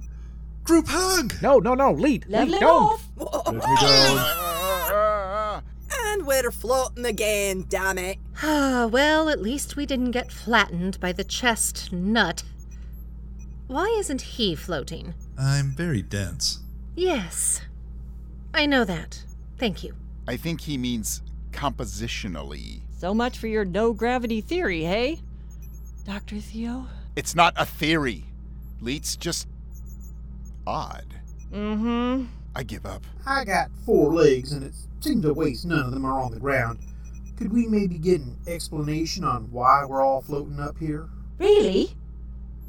Group 0.64 0.88
hug! 0.90 1.34
No, 1.42 1.60
no, 1.60 1.74
no, 1.74 1.92
lead. 1.92 2.26
Level 2.28 2.50
lead, 2.50 2.58
it 2.58 2.60
don't. 2.60 3.02
Let 3.18 3.56
me 3.56 3.62
go. 3.80 5.62
And 5.90 6.28
we're 6.28 6.52
floating 6.52 7.06
again, 7.06 7.66
damn 7.70 7.98
it. 7.98 8.18
Ah, 8.44 8.86
well, 8.86 9.30
at 9.30 9.42
least 9.42 9.76
we 9.76 9.88
didn't 9.88 10.12
get 10.12 10.32
flattened 10.32 11.00
by 11.00 11.12
the 11.12 11.24
chest 11.24 11.92
nut. 11.92 12.44
Why 13.68 13.94
isn't 14.00 14.22
he 14.22 14.56
floating? 14.56 15.14
I'm 15.38 15.72
very 15.72 16.02
dense. 16.02 16.60
Yes. 16.96 17.62
I 18.54 18.66
know 18.66 18.86
that. 18.86 19.24
Thank 19.58 19.84
you. 19.84 19.94
I 20.28 20.38
think 20.38 20.62
he 20.62 20.78
means 20.78 21.22
compositionally. 21.52 22.82
So 22.98 23.14
much 23.14 23.38
for 23.38 23.48
your 23.48 23.66
no 23.66 23.94
gravity 23.94 24.42
theory, 24.42 24.84
hey? 24.84 25.20
Dr. 26.06 26.40
Theo? 26.40 26.88
It's 27.16 27.36
not 27.36 27.54
a 27.58 27.66
theory. 27.66 28.24
Leet's 28.80 29.16
just 29.16 29.48
odd. 30.66 31.06
Mm 31.52 31.78
hmm. 31.78 32.26
I 32.56 32.64
give 32.64 32.86
up. 32.86 33.06
I 33.26 33.44
got 33.46 33.70
four 33.86 34.14
legs, 34.14 34.52
and 34.52 34.64
it 34.64 34.74
seems 35.00 35.26
a 35.26 35.34
waste 35.34 35.66
none 35.66 35.86
of 35.86 35.92
them 35.92 36.06
are 36.06 36.20
on 36.22 36.32
the 36.32 36.40
ground. 36.40 36.80
Could 37.38 37.54
we 37.54 37.68
maybe 37.68 37.98
get 37.98 38.22
an 38.22 38.36
explanation 38.48 39.24
on 39.24 39.52
why 39.52 39.86
we're 39.86 40.02
all 40.02 40.22
floating 40.22 40.60
up 40.60 40.78
here? 40.80 41.08
Really? 41.38 41.96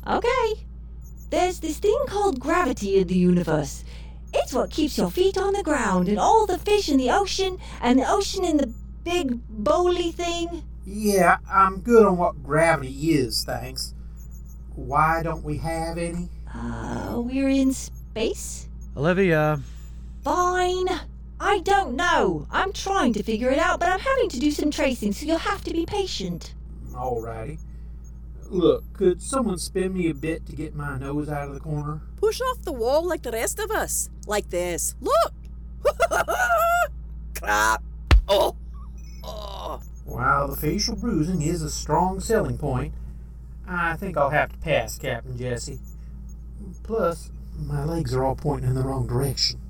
Okay. 0.07 0.67
There's 1.30 1.61
this 1.61 1.78
thing 1.78 1.99
called 2.06 2.40
gravity 2.40 2.99
in 2.99 3.08
the 3.08 3.16
universe. 3.16 3.85
It's 4.32 4.52
what 4.52 4.70
keeps 4.70 4.99
your 4.99 5.11
feet 5.11 5.38
on 5.38 5.52
the 5.52 5.62
ground 5.62 6.08
and 6.08 6.18
all 6.18 6.47
the 6.47 6.58
fish 6.58 6.88
in 6.88 6.99
the 6.99 7.11
ocean 7.11 7.58
and 7.80 7.99
the 7.99 8.11
ocean 8.11 8.44
in 8.44 8.56
the 8.58 8.73
big 9.04 9.40
bowly 9.49 10.12
thing. 10.12 10.64
Yeah, 10.85 11.38
I'm 11.50 11.80
good 11.80 12.06
on 12.06 12.16
what 12.16 12.42
gravity 12.42 13.12
is, 13.12 13.44
thanks. 13.44 13.94
Why 14.75 15.23
don't 15.23 15.42
we 15.44 15.58
have 15.58 15.99
any? 15.99 16.28
Uh, 16.54 17.20
we're 17.25 17.49
in 17.49 17.73
space? 17.73 18.68
Olivia, 18.97 19.61
Fine. 20.25 20.88
I 21.40 21.61
don't 21.61 21.94
know. 21.94 22.47
I'm 22.50 22.73
trying 22.73 23.12
to 23.14 23.23
figure 23.23 23.50
it 23.50 23.58
out, 23.58 23.80
but 23.80 23.88
I'm 23.88 24.00
having 24.00 24.28
to 24.30 24.40
do 24.40 24.50
some 24.50 24.70
tracing, 24.70 25.12
so 25.12 25.25
you'll 25.25 25.38
have 25.38 25.62
to 25.64 25.73
be 25.73 25.87
patient. 25.87 26.54
Alrighty. 26.92 27.58
Look, 28.50 28.95
could 28.95 29.21
someone 29.21 29.59
spin 29.59 29.93
me 29.93 30.09
a 30.09 30.14
bit 30.14 30.47
to 30.47 30.57
get 30.57 30.75
my 30.75 30.99
nose 30.99 31.28
out 31.28 31.49
of 31.49 31.55
the 31.55 31.61
corner? 31.61 32.00
Push 32.17 32.40
off 32.40 32.62
the 32.62 32.73
wall 32.73 33.07
like 33.07 33.23
the 33.23 33.33
rest 33.33 33.59
of 33.59 33.71
us. 33.71 34.09
Like 34.26 34.49
this. 34.49 34.95
Look! 35.00 35.35
Crap! 37.38 37.83
Oh! 38.26 38.57
Oh! 39.23 39.83
While 40.07 40.49
the 40.49 40.57
facial 40.57 40.97
bruising 40.97 41.43
is 41.43 41.61
a 41.61 41.71
strong 41.71 42.21
selling 42.21 42.57
point, 42.57 42.95
I 43.67 43.97
think 43.97 44.17
I'll 44.17 44.31
have 44.31 44.52
to 44.52 44.59
pass, 44.59 44.97
Captain 44.99 45.37
Jessie. 45.37 45.81
Plus, 46.83 47.31
my 47.59 47.85
legs 47.85 48.14
are 48.14 48.25
all 48.25 48.35
pointing 48.35 48.71
in 48.71 48.75
the 48.75 48.83
wrong 48.83 49.07
direction. 49.07 49.61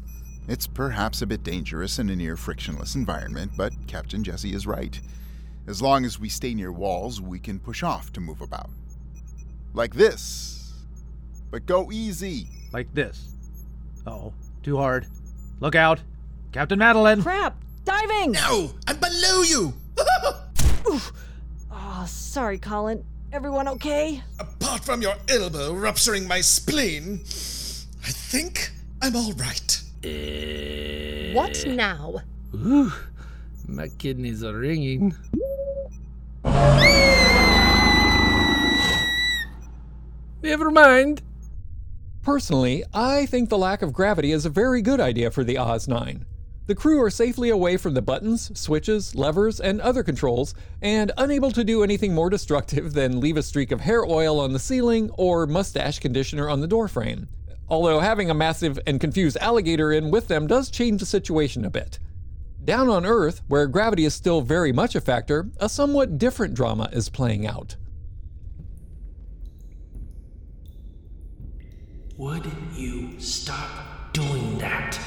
It's 0.47 0.69
perhaps 0.69 1.21
a 1.21 1.27
bit 1.27 1.43
dangerous 1.43 1.99
in 1.99 2.09
a 2.09 2.17
near 2.17 2.37
frictionless 2.37 2.95
environment, 2.95 3.53
but 3.57 3.73
Captain 3.89 4.23
Jessie 4.23 4.55
is 4.55 4.67
right. 4.67 5.01
As 5.69 5.83
long 5.83 6.07
as 6.07 6.19
we 6.19 6.31
stay 6.31 6.55
near 6.55 6.73
walls, 6.73 7.21
we 7.21 7.39
can 7.39 7.59
push 7.61 7.83
off 7.83 8.11
to 8.15 8.21
move 8.21 8.41
about. 8.41 8.71
Like 9.75 9.95
this. 9.95 10.73
But 11.51 11.67
go 11.67 11.93
easy. 11.93 12.49
like 12.73 12.93
this. 12.95 13.29
Oh, 14.07 14.33
too 14.63 14.79
hard. 14.79 15.07
Look 15.61 15.75
out. 15.75 16.01
Captain 16.53 16.79
Madeline. 16.79 17.21
Crap! 17.21 17.63
Diving! 17.85 18.33
No! 18.33 18.73
I'm 18.87 18.97
below 18.97 19.43
you! 19.43 19.75
Oh, 21.71 22.05
sorry, 22.07 22.59
Colin. 22.59 23.05
Everyone 23.33 23.69
okay? 23.69 24.23
Apart 24.39 24.85
from 24.85 25.03
your 25.03 25.15
elbow 25.29 25.75
rupturing 25.75 26.27
my 26.27 26.41
spleen, 26.41 27.21
I 28.05 28.11
think 28.11 28.71
I'm 29.03 29.17
all 29.17 29.33
right. 29.33 29.83
What 31.35 31.65
now? 31.67 32.21
Ooh, 32.55 32.93
my 33.67 33.89
kidneys 33.99 34.43
are 34.45 34.57
ringing. 34.57 35.15
Never 40.43 40.71
mind. 40.71 41.23
Personally, 42.23 42.85
I 42.95 43.27
think 43.27 43.49
the 43.49 43.59
lack 43.59 43.83
of 43.83 43.93
gravity 43.93 44.33
is 44.33 44.47
a 44.47 44.51
very 44.51 44.83
good 44.83 45.01
idea 45.01 45.31
for 45.31 45.43
the 45.43 45.59
Oz 45.59 45.89
9. 45.89 46.25
The 46.67 46.75
crew 46.75 47.03
are 47.03 47.11
safely 47.11 47.49
away 47.49 47.79
from 47.79 47.95
the 47.95 48.03
buttons, 48.03 48.53
switches, 48.59 49.15
levers, 49.15 49.59
and 49.59 49.81
other 49.81 50.03
controls, 50.03 50.55
and 50.83 51.11
unable 51.17 51.51
to 51.53 51.65
do 51.65 51.83
anything 51.83 52.15
more 52.15 52.29
destructive 52.29 52.93
than 52.93 53.21
leave 53.21 53.39
a 53.39 53.43
streak 53.43 53.73
of 53.73 53.81
hair 53.81 54.05
oil 54.05 54.39
on 54.39 54.53
the 54.53 54.59
ceiling 54.59 55.11
or 55.17 55.47
mustache 55.47 55.99
conditioner 55.99 56.49
on 56.49 56.61
the 56.61 56.69
doorframe. 56.69 57.27
Although 57.69 58.01
having 58.01 58.31
a 58.31 58.35
massive 58.35 58.79
and 58.87 59.01
confused 59.01 59.39
alligator 59.41 59.93
in 59.93 60.11
with 60.11 60.29
them 60.29 60.47
does 60.47 60.71
change 60.71 61.01
the 61.01 61.07
situation 61.07 61.65
a 61.65 61.71
bit. 61.71 61.99
Down 62.65 62.89
on 62.91 63.07
Earth, 63.07 63.41
where 63.49 63.67
gravity 63.67 64.05
is 64.05 64.15
still 64.15 64.43
very 64.43 64.73
much 64.73 64.95
a 64.95 65.01
factor, 65.01 65.49
a 65.57 65.69
somewhat 65.69 66.19
different 66.19 66.55
drama 66.55 66.91
is 66.93 67.09
playing 67.09 67.47
out. 67.47 67.77
Would 72.19 72.51
you 72.75 73.11
stop 73.21 74.13
doing 74.13 74.59
that? 74.59 74.99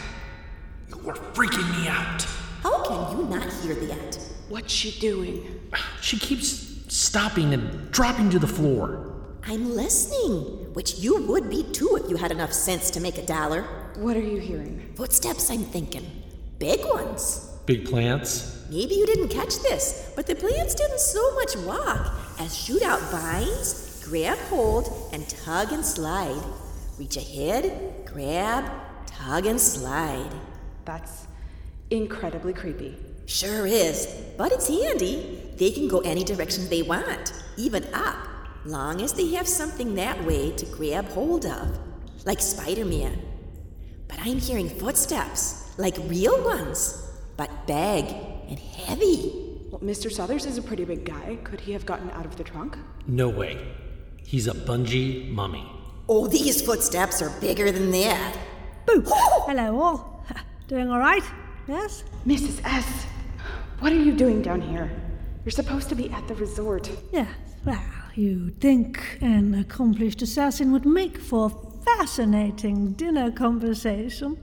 You 0.88 1.10
are 1.10 1.16
freaking 1.34 1.70
me 1.78 1.90
out. 1.90 2.26
How 2.64 2.86
can 2.86 3.18
you 3.18 3.26
not 3.26 3.52
hear 3.52 3.76
that? 3.76 4.18
What's 4.48 4.72
she 4.72 4.98
doing? 4.98 5.60
She 6.00 6.18
keeps 6.18 6.48
stopping 6.88 7.54
and 7.54 7.92
dropping 7.92 8.30
to 8.30 8.40
the 8.40 8.48
floor. 8.48 9.14
I'm 9.44 9.76
listening, 9.76 10.74
which 10.74 11.00
you 11.00 11.22
would 11.24 11.50
be 11.50 11.64
too 11.74 12.00
if 12.02 12.10
you 12.10 12.16
had 12.16 12.32
enough 12.32 12.54
sense 12.54 12.90
to 12.92 13.02
make 13.02 13.18
a 13.18 13.26
dollar. 13.26 13.64
What 13.98 14.16
are 14.16 14.22
you 14.22 14.38
hearing? 14.38 14.94
Footsteps, 14.96 15.52
I'm 15.52 15.66
thinking. 15.66 16.10
Big 16.60 16.80
ones. 16.86 17.52
Big 17.66 17.90
plants. 17.90 18.66
Maybe 18.70 18.96
you 18.96 19.06
didn't 19.06 19.28
catch 19.28 19.60
this, 19.60 20.14
but 20.16 20.28
the 20.28 20.36
plants 20.36 20.76
didn't 20.76 21.02
so 21.02 21.36
much 21.36 21.58
walk 21.58 22.14
as 22.40 22.58
shoot 22.58 22.82
out 22.82 23.02
vines, 23.12 24.02
grab 24.06 24.38
hold, 24.48 25.10
and 25.12 25.28
tug 25.28 25.74
and 25.74 25.86
slide. 25.86 26.42
Reach 27.02 27.18
ahead, 27.18 28.06
grab, 28.06 28.64
tug, 29.08 29.48
and 29.48 29.60
slide. 29.60 30.30
That's 30.86 31.26
incredibly 31.90 32.54
creepy. 32.54 32.96
Sure 33.26 33.66
is, 33.66 34.06
but 34.38 34.52
it's 34.52 34.68
handy. 34.68 35.52
They 35.58 35.72
can 35.72 35.88
go 35.88 36.02
any 36.02 36.24
direction 36.24 36.70
they 36.70 36.84
want, 36.84 37.34
even 37.58 37.92
up. 37.92 38.28
long 38.66 39.02
as 39.02 39.14
they 39.14 39.30
have 39.34 39.48
something 39.48 39.96
that 39.96 40.24
way 40.26 40.52
to 40.52 40.66
grab 40.68 41.08
hold 41.08 41.48
of, 41.48 41.80
like 42.28 42.40
Spider 42.40 42.86
Man. 42.86 43.20
But 44.08 44.20
I'm 44.22 44.38
hearing 44.38 44.70
footsteps, 44.70 45.74
like 45.80 45.98
real 46.06 46.40
ones, 46.44 47.04
but 47.36 47.50
big 47.66 48.06
and 48.48 48.60
heavy. 48.60 49.58
Well, 49.72 49.82
Mr. 49.82 50.12
Southers 50.12 50.46
is 50.46 50.60
a 50.60 50.62
pretty 50.62 50.86
big 50.86 51.04
guy. 51.06 51.40
Could 51.44 51.62
he 51.62 51.72
have 51.72 51.88
gotten 51.88 52.12
out 52.12 52.26
of 52.26 52.36
the 52.36 52.44
trunk? 52.44 52.78
No 53.08 53.28
way. 53.28 53.58
He's 54.24 54.46
a 54.46 54.54
bungee 54.54 55.32
mummy. 55.32 55.81
Oh, 56.14 56.28
these 56.28 56.62
footsteps 56.62 57.22
are 57.22 57.30
bigger 57.40 57.72
than 57.72 57.90
that. 57.92 58.38
Boo! 58.86 59.02
Oh! 59.08 59.46
Hello, 59.48 59.80
all. 59.80 60.26
Doing 60.68 60.90
all 60.90 61.00
right? 61.00 61.24
Yes? 61.70 62.04
Mrs. 62.28 62.60
S., 62.66 63.06
what 63.80 63.94
are 63.94 64.04
you 64.08 64.12
doing 64.12 64.42
down 64.42 64.60
here? 64.60 64.92
You're 65.46 65.54
supposed 65.54 65.88
to 65.88 65.96
be 65.96 66.12
at 66.12 66.28
the 66.28 66.36
resort. 66.36 66.92
Yes. 67.14 67.30
Well, 67.64 67.82
you'd 68.16 68.60
think 68.60 69.20
an 69.22 69.56
accomplished 69.56 70.22
assassin 70.22 70.74
would 70.74 70.86
make 70.86 71.18
for 71.18 71.50
fascinating 71.86 72.92
dinner 72.92 73.32
conversation. 73.32 74.38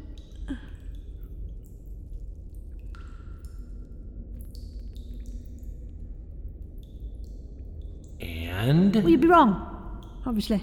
And? 8.20 8.94
Well, 8.94 9.10
you'd 9.10 9.20
be 9.20 9.28
wrong, 9.28 10.02
obviously. 10.25 10.62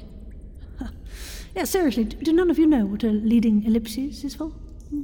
Yeah, 1.56 1.64
seriously, 1.64 2.04
do, 2.04 2.18
do 2.18 2.34
none 2.34 2.50
of 2.50 2.60
you 2.60 2.68
know 2.68 2.86
what 2.86 3.04
a 3.04 3.08
leading 3.08 3.64
ellipsis 3.66 4.24
is 4.24 4.36
for? 4.36 4.50
Hmm? 4.90 5.04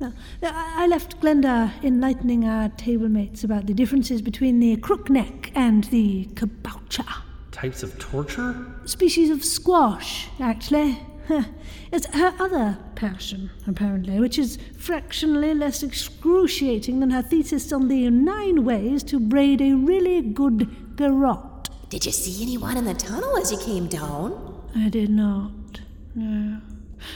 No. 0.00 0.12
I 0.42 0.84
I 0.84 0.86
left 0.86 1.20
Glenda 1.20 1.72
enlightening 1.82 2.44
our 2.44 2.68
table 2.70 3.08
mates 3.08 3.42
about 3.42 3.66
the 3.66 3.74
differences 3.74 4.22
between 4.22 4.60
the 4.60 4.76
crook 4.76 5.10
neck 5.10 5.50
and 5.54 5.84
the 5.84 6.26
kabocha. 6.34 7.06
Types 7.50 7.82
of 7.82 7.98
torture? 7.98 8.54
Species 8.84 9.30
of 9.30 9.44
squash, 9.44 10.28
actually. 10.40 10.98
It's 11.92 12.06
her 12.06 12.34
other 12.38 12.78
passion, 12.94 13.50
apparently, 13.66 14.18
which 14.18 14.38
is 14.38 14.58
fractionally 14.78 15.54
less 15.54 15.82
excruciating 15.82 17.00
than 17.00 17.10
her 17.10 17.22
thesis 17.22 17.72
on 17.72 17.88
the 17.88 18.08
nine 18.10 18.64
ways 18.64 19.02
to 19.04 19.20
braid 19.20 19.60
a 19.60 19.74
really 19.74 20.22
good 20.22 20.96
garrote. 20.96 21.68
Did 21.90 22.06
you 22.06 22.12
see 22.12 22.42
anyone 22.42 22.76
in 22.76 22.86
the 22.86 22.94
tunnel 22.94 23.36
as 23.36 23.52
you 23.52 23.58
came 23.58 23.86
down? 23.88 24.61
I 24.74 24.88
did 24.88 25.10
not. 25.10 25.80
No. 26.14 26.60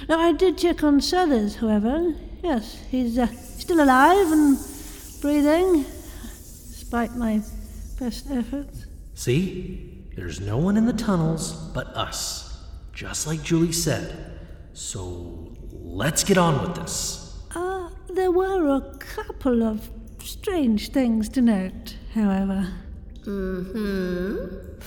No, 0.09 0.19
I 0.19 0.33
did 0.33 0.59
check 0.59 0.83
on 0.83 1.01
Southers, 1.01 1.57
however. 1.57 2.15
Yes, 2.43 2.83
he's 2.91 3.19
uh, 3.19 3.27
still 3.27 3.83
alive 3.83 4.33
and 4.33 4.59
breathing, 5.21 5.85
despite 6.23 7.15
my 7.17 7.41
best 7.99 8.31
efforts. 8.31 8.87
See? 9.15 9.93
There's 10.17 10.41
no 10.41 10.57
one 10.57 10.79
in 10.79 10.87
the 10.87 10.95
tunnels 10.95 11.53
but 11.75 11.89
us. 11.89 12.65
Just 12.95 13.27
like 13.27 13.43
Julie 13.43 13.73
said. 13.73 14.39
So 14.73 15.55
let's 15.71 16.25
get 16.25 16.39
on 16.39 16.63
with 16.63 16.75
this. 16.75 17.39
Uh, 17.55 17.91
there 18.09 18.31
were 18.31 18.77
a 18.77 18.97
couple 18.99 19.63
of 19.63 19.91
strange 20.23 20.91
things 20.91 21.29
to 21.31 21.43
note, 21.43 21.97
however. 22.15 22.73
Mm-hmm. 23.25 24.81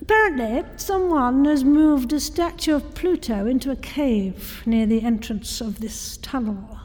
Apparently, 0.00 0.64
someone 0.76 1.44
has 1.44 1.64
moved 1.64 2.12
a 2.12 2.20
statue 2.20 2.74
of 2.74 2.94
Pluto 2.94 3.46
into 3.46 3.70
a 3.70 3.76
cave 3.76 4.62
near 4.66 4.86
the 4.86 5.02
entrance 5.02 5.60
of 5.60 5.80
this 5.80 6.16
tunnel. 6.18 6.78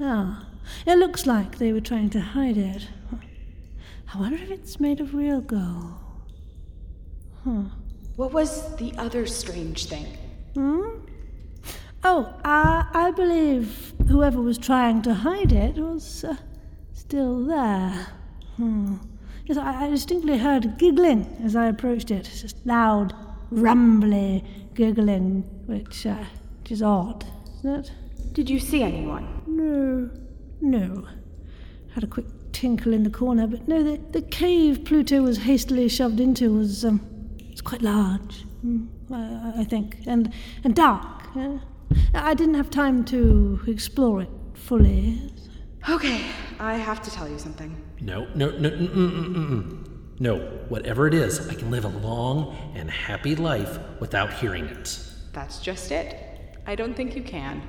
Ah, 0.00 0.48
it 0.86 0.98
looks 0.98 1.26
like 1.26 1.58
they 1.58 1.72
were 1.72 1.80
trying 1.80 2.10
to 2.10 2.20
hide 2.20 2.56
it. 2.56 2.88
I 4.12 4.18
wonder 4.18 4.36
if 4.36 4.50
it's 4.50 4.80
made 4.80 5.00
of 5.00 5.14
real 5.14 5.40
gold. 5.40 5.94
Huh. 7.44 7.64
What 8.16 8.32
was 8.32 8.76
the 8.76 8.92
other 8.96 9.26
strange 9.26 9.86
thing? 9.86 10.06
Hmm? 10.54 11.00
Oh, 12.02 12.34
uh, 12.44 12.84
I 12.92 13.12
believe 13.14 13.94
whoever 14.08 14.40
was 14.40 14.58
trying 14.58 15.02
to 15.02 15.14
hide 15.14 15.52
it 15.52 15.76
was 15.76 16.24
uh, 16.24 16.36
still 16.92 17.44
there. 17.44 18.06
Hmm. 18.56 18.96
Yes, 19.46 19.58
I, 19.58 19.86
I 19.86 19.90
distinctly 19.90 20.38
heard 20.38 20.76
giggling 20.78 21.36
as 21.44 21.54
I 21.54 21.66
approached 21.66 22.10
it. 22.10 22.26
It's 22.28 22.42
just 22.42 22.66
loud, 22.66 23.14
rumbly 23.50 24.44
giggling, 24.74 25.42
which, 25.66 26.04
uh, 26.04 26.24
which 26.60 26.72
is 26.72 26.82
odd, 26.82 27.24
isn't 27.58 27.70
it? 27.86 27.92
Did 28.32 28.50
you 28.50 28.58
see 28.58 28.82
anyone? 28.82 29.26
No, 29.46 30.10
no. 30.60 31.06
Had 31.94 32.04
a 32.04 32.06
quick 32.08 32.26
tinkle 32.52 32.92
in 32.92 33.04
the 33.04 33.10
corner, 33.10 33.46
but 33.46 33.68
no, 33.68 33.82
the, 33.82 33.98
the 34.10 34.22
cave 34.22 34.84
Pluto 34.84 35.22
was 35.22 35.38
hastily 35.38 35.88
shoved 35.88 36.20
into 36.20 36.52
was 36.52 36.84
um, 36.84 37.00
was 37.50 37.60
quite 37.62 37.82
large, 37.82 38.44
mm, 38.64 38.86
I, 39.12 39.60
I 39.60 39.64
think, 39.64 39.98
and 40.06 40.32
and 40.64 40.74
dark. 40.74 41.22
yeah. 41.34 41.58
I 42.14 42.34
didn't 42.34 42.54
have 42.54 42.68
time 42.68 43.04
to 43.06 43.60
explore 43.66 44.20
it 44.22 44.28
fully. 44.54 45.32
Okay, 45.88 46.20
I 46.58 46.74
have 46.74 47.02
to 47.02 47.10
tell 47.10 47.28
you 47.28 47.38
something. 47.38 47.76
No, 48.00 48.26
no, 48.34 48.50
no, 48.50 48.70
mm, 48.70 48.88
mm, 48.88 49.10
mm, 49.10 49.34
mm, 49.34 49.48
mm. 49.50 49.86
No, 50.18 50.38
whatever 50.68 51.06
it 51.06 51.12
is, 51.12 51.46
I 51.48 51.54
can 51.54 51.70
live 51.70 51.84
a 51.84 51.88
long 51.88 52.56
and 52.74 52.90
happy 52.90 53.36
life 53.36 53.78
without 54.00 54.32
hearing 54.32 54.64
it. 54.64 54.98
That's 55.32 55.60
just 55.60 55.92
it. 55.92 56.16
I 56.66 56.74
don't 56.74 56.94
think 56.94 57.14
you 57.14 57.22
can. 57.22 57.62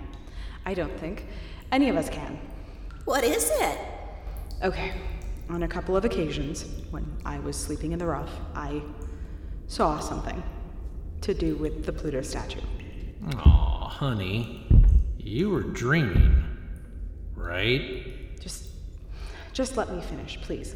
I 0.65 0.73
don't 0.73 0.97
think 0.99 1.25
any 1.71 1.89
of 1.89 1.97
us 1.97 2.09
can. 2.09 2.39
What 3.03 3.23
is 3.23 3.51
it? 3.53 3.77
Okay, 4.63 4.93
on 5.49 5.63
a 5.63 5.67
couple 5.67 5.95
of 5.97 6.05
occasions, 6.05 6.65
when 6.89 7.05
I 7.25 7.39
was 7.39 7.57
sleeping 7.57 7.91
in 7.91 7.99
the 7.99 8.05
rough, 8.05 8.31
I 8.55 8.81
saw 9.67 9.99
something 9.99 10.41
to 11.21 11.33
do 11.33 11.55
with 11.55 11.85
the 11.85 11.91
Pluto 11.91 12.21
statue. 12.21 12.61
Aw, 13.35 13.89
honey, 13.89 14.65
you 15.17 15.49
were 15.49 15.63
dreaming, 15.63 16.43
right? 17.35 18.16
Just 19.57 19.67
just 19.67 19.75
let 19.75 19.91
me 19.91 19.99
finish, 20.03 20.39
please. 20.39 20.75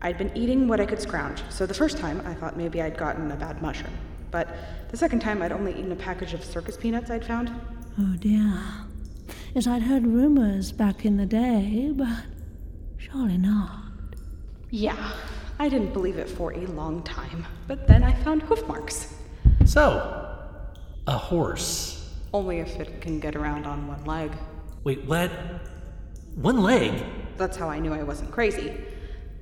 I'd 0.00 0.16
been 0.16 0.34
eating 0.34 0.68
what 0.68 0.80
I 0.80 0.86
could 0.86 1.02
scrounge, 1.02 1.42
so 1.50 1.66
the 1.66 1.74
first 1.74 1.98
time 1.98 2.22
I 2.24 2.32
thought 2.32 2.56
maybe 2.56 2.80
I'd 2.80 2.96
gotten 2.96 3.30
a 3.30 3.36
bad 3.36 3.60
mushroom. 3.60 3.92
But 4.30 4.48
the 4.90 4.96
second 4.96 5.20
time 5.20 5.42
I'd 5.42 5.52
only 5.52 5.72
eaten 5.72 5.92
a 5.92 5.96
package 5.96 6.32
of 6.32 6.42
circus 6.42 6.78
peanuts 6.78 7.10
I'd 7.10 7.26
found. 7.26 7.52
Oh 7.98 8.16
dear. 8.16 8.58
Yes, 9.54 9.66
I'd 9.66 9.82
heard 9.82 10.06
rumors 10.06 10.72
back 10.72 11.04
in 11.04 11.18
the 11.18 11.26
day, 11.26 11.92
but 11.94 12.24
surely 12.96 13.36
not. 13.36 13.82
Yeah, 14.70 15.12
I 15.58 15.68
didn't 15.68 15.92
believe 15.92 16.16
it 16.16 16.30
for 16.30 16.54
a 16.54 16.66
long 16.68 17.02
time, 17.02 17.46
but 17.68 17.86
then 17.86 18.02
I 18.02 18.14
found 18.14 18.40
hoof 18.44 18.66
marks. 18.66 19.14
So, 19.66 20.38
a 21.06 21.18
horse. 21.18 22.14
Only 22.32 22.60
if 22.60 22.80
it 22.80 23.02
can 23.02 23.20
get 23.20 23.36
around 23.36 23.66
on 23.66 23.86
one 23.86 24.06
leg. 24.06 24.32
Wait, 24.84 25.04
what? 25.04 25.30
One 26.34 26.62
leg? 26.62 27.04
That's 27.36 27.56
how 27.56 27.68
I 27.68 27.78
knew 27.78 27.92
I 27.92 28.02
wasn't 28.02 28.30
crazy. 28.30 28.76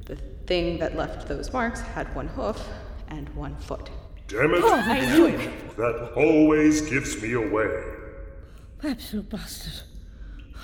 The 0.06 0.16
thing 0.46 0.78
that 0.78 0.96
left 0.96 1.28
those 1.28 1.52
marks 1.52 1.80
had 1.80 2.12
one 2.14 2.28
hoof 2.28 2.66
and 3.08 3.28
one 3.30 3.56
foot. 3.56 3.90
Damn 4.28 4.54
it! 4.54 4.62
Oh, 4.62 4.72
I 4.74 5.14
knew 5.14 5.26
it. 5.26 5.76
That 5.76 6.12
always 6.16 6.80
gives 6.82 7.20
me 7.20 7.34
away. 7.34 7.84
Absolute 8.82 9.28
bastard. 9.28 9.86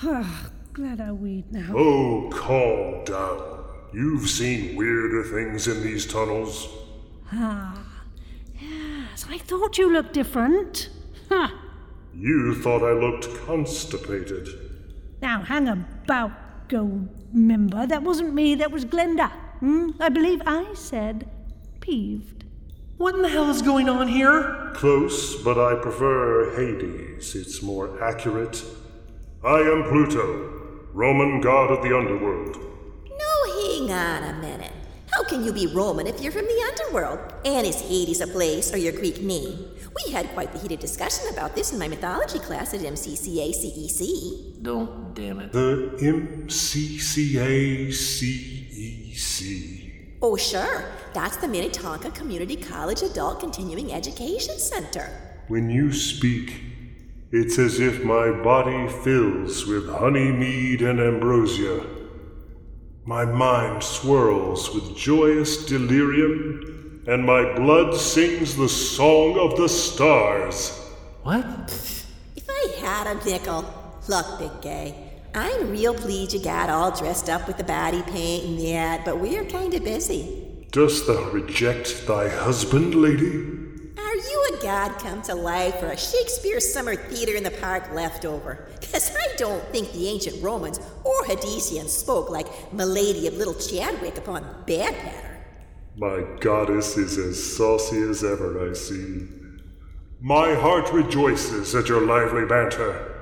Ah, 0.03 0.49
glad 0.73 0.99
I 0.99 1.11
weed 1.11 1.51
now. 1.51 1.73
Oh, 1.75 2.29
calm 2.33 3.03
down. 3.05 3.65
You've 3.93 4.29
seen 4.29 4.75
weirder 4.75 5.23
things 5.23 5.67
in 5.67 5.83
these 5.83 6.05
tunnels. 6.05 6.67
Ah, 7.31 7.83
yes, 8.59 9.25
I 9.29 9.37
thought 9.37 9.77
you 9.77 9.91
looked 9.91 10.13
different. 10.13 10.89
Ha! 11.29 11.53
You 12.15 12.55
thought 12.55 12.83
I 12.83 12.91
looked 12.91 13.27
constipated. 13.45 14.47
Now, 15.21 15.41
hang 15.41 15.67
about, 15.67 16.31
gold 16.69 17.09
member. 17.33 17.85
That 17.85 18.03
wasn't 18.03 18.33
me, 18.33 18.55
that 18.55 18.71
was 18.71 18.85
Glenda. 18.85 19.31
Hmm? 19.59 19.91
I 19.99 20.09
believe 20.09 20.41
I 20.45 20.73
said 20.73 21.29
peeved. 21.81 22.45
What 22.97 23.15
in 23.15 23.21
the 23.21 23.29
hell 23.29 23.49
is 23.49 23.61
going 23.61 23.89
on 23.89 24.07
here? 24.07 24.71
Close, 24.75 25.41
but 25.41 25.57
I 25.57 25.75
prefer 25.75 26.55
Hades. 26.55 27.35
It's 27.35 27.61
more 27.61 28.01
accurate. 28.03 28.63
I 29.43 29.59
am 29.59 29.83
Pluto, 29.89 30.87
Roman 30.93 31.41
god 31.41 31.71
of 31.71 31.81
the 31.81 31.97
underworld. 31.97 32.57
No, 33.09 33.33
hang 33.61 33.91
on 33.91 34.35
a 34.35 34.41
minute. 34.41 34.68
How 35.19 35.25
can 35.25 35.43
you 35.43 35.51
be 35.51 35.67
Roman 35.67 36.07
if 36.07 36.21
you're 36.21 36.31
from 36.31 36.45
the 36.45 36.63
underworld? 36.69 37.19
And 37.43 37.67
is 37.67 37.81
Hades 37.81 38.21
a 38.21 38.27
place 38.27 38.73
or 38.73 38.77
your 38.77 38.93
Greek 38.93 39.21
name? 39.21 39.65
We 40.05 40.13
had 40.13 40.29
quite 40.29 40.53
the 40.53 40.59
heated 40.59 40.79
discussion 40.79 41.27
about 41.29 41.55
this 41.55 41.73
in 41.73 41.79
my 41.79 41.89
mythology 41.89 42.39
class 42.39 42.73
at 42.73 42.79
MCCACEC. 42.79 44.63
Don't 44.63 45.13
damn 45.13 45.41
it. 45.41 45.51
The 45.51 45.97
MCCACEC. 46.47 47.09
Oh, 50.21 50.37
sure. 50.37 50.85
That's 51.13 51.35
the 51.35 51.49
Minnetonka 51.49 52.11
Community 52.11 52.55
College 52.55 53.01
Adult 53.01 53.41
Continuing 53.41 53.91
Education 53.91 54.57
Center. 54.57 55.09
When 55.49 55.69
you 55.69 55.91
speak, 55.91 56.61
it's 57.33 57.59
as 57.59 57.81
if 57.81 58.05
my 58.05 58.31
body 58.41 58.87
fills 59.03 59.65
with 59.65 59.89
honey 59.89 60.31
mead 60.31 60.81
and 60.81 61.01
ambrosia. 61.01 61.98
My 63.09 63.25
mind 63.25 63.81
swirls 63.81 64.71
with 64.71 64.95
joyous 64.95 65.65
delirium, 65.65 67.01
and 67.07 67.25
my 67.25 67.55
blood 67.55 67.95
sings 67.99 68.55
the 68.55 68.69
song 68.69 69.35
of 69.39 69.57
the 69.57 69.67
stars. 69.67 70.79
What? 71.23 71.73
If 72.35 72.47
I 72.47 72.75
had 72.79 73.07
a 73.07 73.25
nickel. 73.25 73.65
Look, 74.07 74.37
big 74.37 74.61
gay. 74.61 74.93
I'm 75.33 75.71
real 75.71 75.95
pleased 75.95 76.33
you 76.33 76.43
got 76.43 76.69
all 76.69 76.91
dressed 76.91 77.31
up 77.31 77.47
with 77.47 77.57
the 77.57 77.63
body 77.63 78.03
paint 78.03 78.45
and 78.45 78.59
that, 78.59 79.05
but 79.05 79.19
we're 79.19 79.43
kinda 79.43 79.81
busy. 79.81 80.67
Dost 80.69 81.07
thou 81.07 81.31
reject 81.31 82.05
thy 82.05 82.29
husband, 82.29 82.93
lady? 82.93 83.59
Are 83.97 84.15
you 84.15 84.49
a 84.53 84.61
god 84.61 84.99
come 84.99 85.23
to 85.23 85.33
life 85.33 85.81
or 85.81 85.87
a 85.87 85.97
Shakespeare 85.97 86.59
summer 86.59 86.95
theater 86.95 87.35
in 87.35 87.43
the 87.43 87.57
park 87.59 87.91
leftover? 87.91 88.67
Because 88.79 89.09
I 89.15 89.18
don't 89.39 89.63
think 89.69 89.91
the 89.93 90.09
ancient 90.09 90.43
Romans 90.43 90.79
or 91.05 91.23
Hadesians 91.23 91.89
spoke 91.89 92.29
like 92.29 92.47
M'Lady 92.73 93.25
of 93.27 93.35
Little 93.35 93.53
Chadwick 93.53 94.17
upon 94.17 94.43
Bad 94.67 94.93
Patter. 94.95 95.45
My 95.95 96.25
goddess 96.41 96.97
is 96.97 97.17
as 97.17 97.55
saucy 97.55 98.01
as 98.01 98.21
ever, 98.21 98.69
I 98.69 98.73
see. 98.73 99.27
My 100.19 100.53
heart 100.53 100.91
rejoices 100.91 101.73
at 101.73 101.87
your 101.87 102.05
lively 102.05 102.45
banter. 102.45 103.15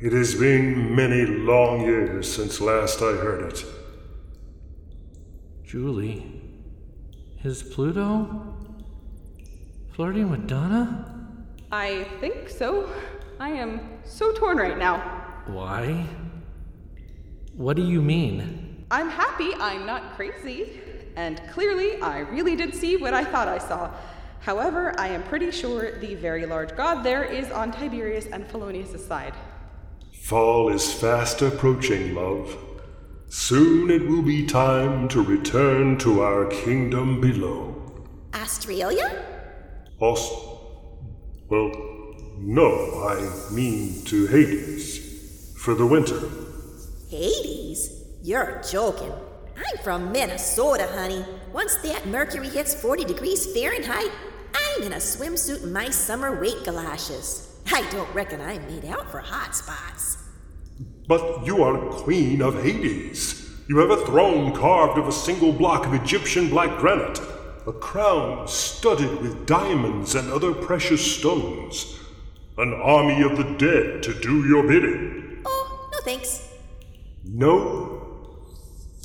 It 0.00 0.12
has 0.12 0.34
been 0.34 0.96
many 0.96 1.26
long 1.26 1.82
years 1.82 2.32
since 2.32 2.60
last 2.60 3.00
I 3.00 3.12
heard 3.12 3.52
it. 3.52 3.64
Julie, 5.64 6.42
is 7.44 7.62
Pluto 7.62 8.56
flirting 9.92 10.28
with 10.28 10.48
Donna? 10.48 11.36
I 11.70 12.04
think 12.20 12.48
so. 12.48 12.88
I 13.38 13.50
am 13.50 13.80
so 14.04 14.32
torn 14.32 14.56
right 14.56 14.76
now. 14.76 15.21
Why? 15.46 16.06
What 17.54 17.76
do 17.76 17.82
you 17.82 18.00
mean? 18.00 18.86
I'm 18.90 19.08
happy 19.08 19.52
I'm 19.54 19.86
not 19.86 20.16
crazy. 20.16 20.80
And 21.16 21.40
clearly, 21.50 22.00
I 22.00 22.20
really 22.20 22.56
did 22.56 22.74
see 22.74 22.96
what 22.96 23.12
I 23.12 23.24
thought 23.24 23.48
I 23.48 23.58
saw. 23.58 23.90
However, 24.40 24.94
I 24.98 25.08
am 25.08 25.22
pretty 25.24 25.50
sure 25.50 25.98
the 25.98 26.14
very 26.14 26.46
large 26.46 26.74
god 26.76 27.02
there 27.02 27.22
is 27.22 27.50
on 27.50 27.70
Tiberius 27.70 28.26
and 28.26 28.46
Felonius' 28.46 29.04
side. 29.06 29.34
Fall 30.22 30.68
is 30.68 30.92
fast 30.92 31.42
approaching, 31.42 32.14
love. 32.14 32.56
Soon 33.28 33.90
it 33.90 34.06
will 34.06 34.22
be 34.22 34.46
time 34.46 35.08
to 35.08 35.22
return 35.22 35.98
to 35.98 36.22
our 36.22 36.46
kingdom 36.46 37.20
below. 37.20 38.06
Australia? 38.34 39.24
Aust. 40.00 40.32
Well, 41.48 41.70
no, 42.38 42.72
I 43.08 43.52
mean 43.52 44.02
to 44.06 44.26
Hades. 44.26 45.01
For 45.62 45.74
the 45.76 45.86
winter. 45.86 46.18
Hades? 47.08 48.02
You're 48.20 48.60
joking. 48.68 49.12
I'm 49.56 49.84
from 49.84 50.10
Minnesota, 50.10 50.88
honey. 50.90 51.24
Once 51.52 51.76
that 51.84 52.04
mercury 52.08 52.48
hits 52.48 52.74
40 52.74 53.04
degrees 53.04 53.46
Fahrenheit, 53.54 54.10
I'm 54.56 54.82
in 54.82 54.94
a 54.94 54.96
swimsuit 54.96 55.62
and 55.62 55.72
my 55.72 55.88
summer 55.88 56.40
weight 56.40 56.64
galoshes. 56.64 57.60
I 57.70 57.88
don't 57.92 58.12
reckon 58.12 58.40
I'm 58.40 58.66
made 58.66 58.86
out 58.86 59.08
for 59.08 59.20
hot 59.20 59.54
spots. 59.54 60.18
But 61.06 61.46
you 61.46 61.62
are 61.62 61.92
queen 61.92 62.42
of 62.42 62.60
Hades. 62.60 63.48
You 63.68 63.78
have 63.78 63.90
a 63.92 64.04
throne 64.04 64.56
carved 64.56 64.98
of 64.98 65.06
a 65.06 65.12
single 65.12 65.52
block 65.52 65.86
of 65.86 65.94
Egyptian 65.94 66.50
black 66.50 66.80
granite, 66.80 67.20
a 67.68 67.72
crown 67.72 68.48
studded 68.48 69.22
with 69.22 69.46
diamonds 69.46 70.16
and 70.16 70.28
other 70.32 70.52
precious 70.52 71.18
stones, 71.18 72.00
an 72.58 72.74
army 72.74 73.22
of 73.22 73.36
the 73.36 73.56
dead 73.58 74.02
to 74.02 74.12
do 74.12 74.44
your 74.48 74.66
bidding. 74.66 75.21
No 76.02 76.10
thanks. 76.10 76.48
No 77.24 78.38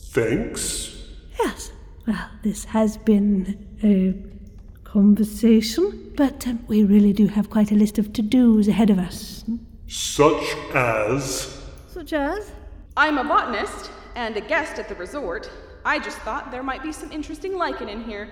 thanks? 0.01 0.95
Yes. 1.37 1.71
Well, 2.07 2.29
this 2.41 2.65
has 2.65 2.97
been 2.97 3.67
a 3.83 4.15
conversation, 4.83 6.11
but 6.15 6.47
um, 6.47 6.65
we 6.67 6.83
really 6.83 7.13
do 7.13 7.27
have 7.27 7.51
quite 7.51 7.71
a 7.71 7.75
list 7.75 7.99
of 7.99 8.13
to 8.13 8.23
dos 8.23 8.67
ahead 8.67 8.89
of 8.89 8.97
us. 8.97 9.43
Such 9.87 10.55
as. 10.73 11.61
Such 11.87 12.13
as? 12.13 12.51
I'm 12.95 13.19
a 13.19 13.23
botanist 13.23 13.91
and 14.15 14.35
a 14.35 14.41
guest 14.41 14.79
at 14.79 14.89
the 14.89 14.95
resort. 14.95 15.51
I 15.85 15.99
just 15.99 16.17
thought 16.19 16.49
there 16.49 16.63
might 16.63 16.81
be 16.81 16.91
some 16.91 17.11
interesting 17.11 17.55
lichen 17.55 17.89
in 17.89 18.03
here. 18.05 18.31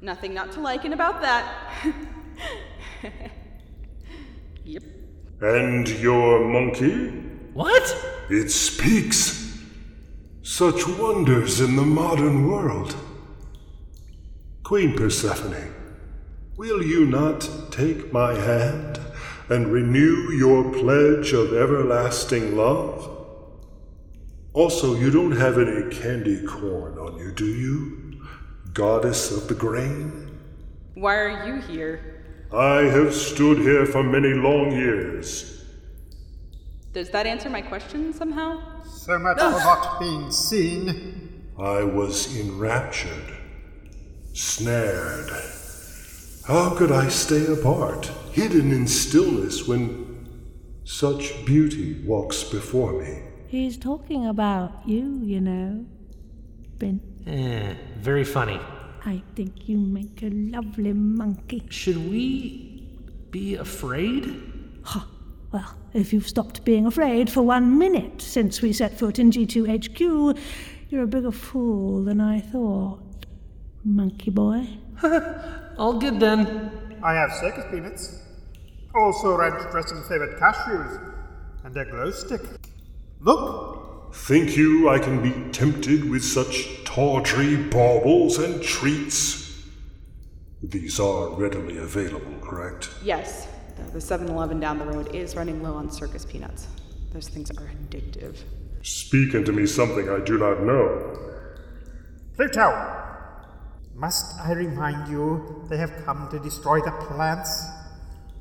Nothing 0.00 0.32
not 0.32 0.50
to 0.52 0.60
liken 0.60 0.94
about 0.94 1.20
that. 1.20 1.44
yep. 4.64 4.82
And 5.42 5.86
your 5.88 6.48
monkey? 6.48 7.31
What? 7.54 7.96
It 8.30 8.50
speaks. 8.50 9.58
Such 10.42 10.88
wonders 10.88 11.60
in 11.60 11.76
the 11.76 11.82
modern 11.82 12.48
world. 12.48 12.96
Queen 14.62 14.96
Persephone, 14.96 15.74
will 16.56 16.82
you 16.82 17.04
not 17.04 17.48
take 17.70 18.12
my 18.12 18.34
hand 18.34 18.98
and 19.50 19.72
renew 19.72 20.30
your 20.32 20.72
pledge 20.72 21.32
of 21.32 21.52
everlasting 21.52 22.56
love? 22.56 23.10
Also, 24.54 24.94
you 24.94 25.10
don't 25.10 25.32
have 25.36 25.58
any 25.58 25.94
candy 25.94 26.46
corn 26.46 26.98
on 26.98 27.18
you, 27.18 27.32
do 27.32 27.46
you? 27.46 28.22
Goddess 28.72 29.30
of 29.30 29.48
the 29.48 29.54
grain? 29.54 30.38
Why 30.94 31.16
are 31.16 31.46
you 31.46 31.60
here? 31.60 32.24
I 32.52 32.82
have 32.82 33.14
stood 33.14 33.58
here 33.58 33.84
for 33.84 34.02
many 34.02 34.34
long 34.34 34.72
years. 34.72 35.61
Does 36.92 37.08
that 37.10 37.26
answer 37.26 37.48
my 37.48 37.62
question 37.62 38.12
somehow? 38.12 38.60
So 38.84 39.18
much 39.18 39.38
for 39.38 39.50
not 39.50 39.98
being 40.00 40.30
seen. 40.30 41.48
I 41.58 41.84
was 41.84 42.36
enraptured, 42.38 43.32
snared. 44.34 45.30
How 46.46 46.74
could 46.76 46.90
I 46.92 47.08
stay 47.08 47.46
apart, 47.46 48.06
hidden 48.32 48.72
in 48.72 48.86
stillness, 48.86 49.66
when 49.68 50.26
such 50.84 51.44
beauty 51.46 52.02
walks 52.04 52.42
before 52.42 52.92
me? 53.00 53.22
He's 53.46 53.76
talking 53.78 54.26
about 54.26 54.72
you, 54.86 55.20
you 55.22 55.40
know. 55.40 55.84
Ben, 56.78 57.00
Eh, 57.26 57.74
very 58.00 58.24
funny. 58.24 58.58
I 59.04 59.22
think 59.36 59.68
you 59.68 59.78
make 59.78 60.22
a 60.22 60.30
lovely 60.30 60.92
monkey. 60.92 61.62
Should 61.70 62.10
we 62.10 62.88
be 63.30 63.54
afraid? 63.54 64.24
Ha! 64.84 65.06
Well, 65.52 65.76
if 65.92 66.14
you've 66.14 66.26
stopped 66.26 66.64
being 66.64 66.86
afraid 66.86 67.28
for 67.28 67.42
one 67.42 67.78
minute 67.78 68.22
since 68.22 68.62
we 68.62 68.72
set 68.72 68.98
foot 68.98 69.18
in 69.18 69.30
G2HQ, 69.30 70.38
you're 70.88 71.02
a 71.02 71.06
bigger 71.06 71.30
fool 71.30 72.02
than 72.02 72.20
I 72.20 72.40
thought. 72.40 73.26
Monkey 73.84 74.30
boy. 74.30 74.66
All 75.78 75.98
good 75.98 76.18
then. 76.20 76.98
I 77.02 77.12
have 77.14 77.32
circus 77.32 77.64
peanuts. 77.70 78.22
Also 78.94 79.36
ranch 79.36 79.70
dressing 79.70 80.02
flavored 80.04 80.38
cashews. 80.38 81.14
And 81.64 81.76
a 81.76 81.84
glow 81.84 82.10
stick. 82.10 82.40
Look! 83.20 84.14
Think 84.14 84.56
you 84.56 84.88
I 84.88 84.98
can 84.98 85.22
be 85.22 85.50
tempted 85.52 86.08
with 86.08 86.22
such 86.22 86.84
tawdry 86.84 87.56
baubles 87.56 88.38
and 88.38 88.62
treats? 88.62 89.62
These 90.62 91.00
are 91.00 91.30
readily 91.30 91.78
available, 91.78 92.34
correct? 92.40 92.90
Yes, 93.02 93.48
the 93.92 94.00
7 94.00 94.28
Eleven 94.28 94.60
down 94.60 94.78
the 94.78 94.84
road 94.86 95.14
is 95.14 95.36
running 95.36 95.62
low 95.62 95.74
on 95.74 95.90
circus 95.90 96.24
peanuts. 96.24 96.66
Those 97.12 97.28
things 97.28 97.50
are 97.50 97.70
addictive. 97.70 98.36
Speak 98.82 99.34
into 99.34 99.52
me 99.52 99.66
something 99.66 100.08
I 100.08 100.20
do 100.20 100.38
not 100.38 100.62
know. 100.62 101.18
Pluto! 102.36 102.98
Must 103.94 104.40
I 104.40 104.52
remind 104.52 105.08
you 105.08 105.64
they 105.68 105.76
have 105.76 105.92
come 106.04 106.28
to 106.30 106.38
destroy 106.38 106.80
the 106.80 106.90
plants? 106.92 107.64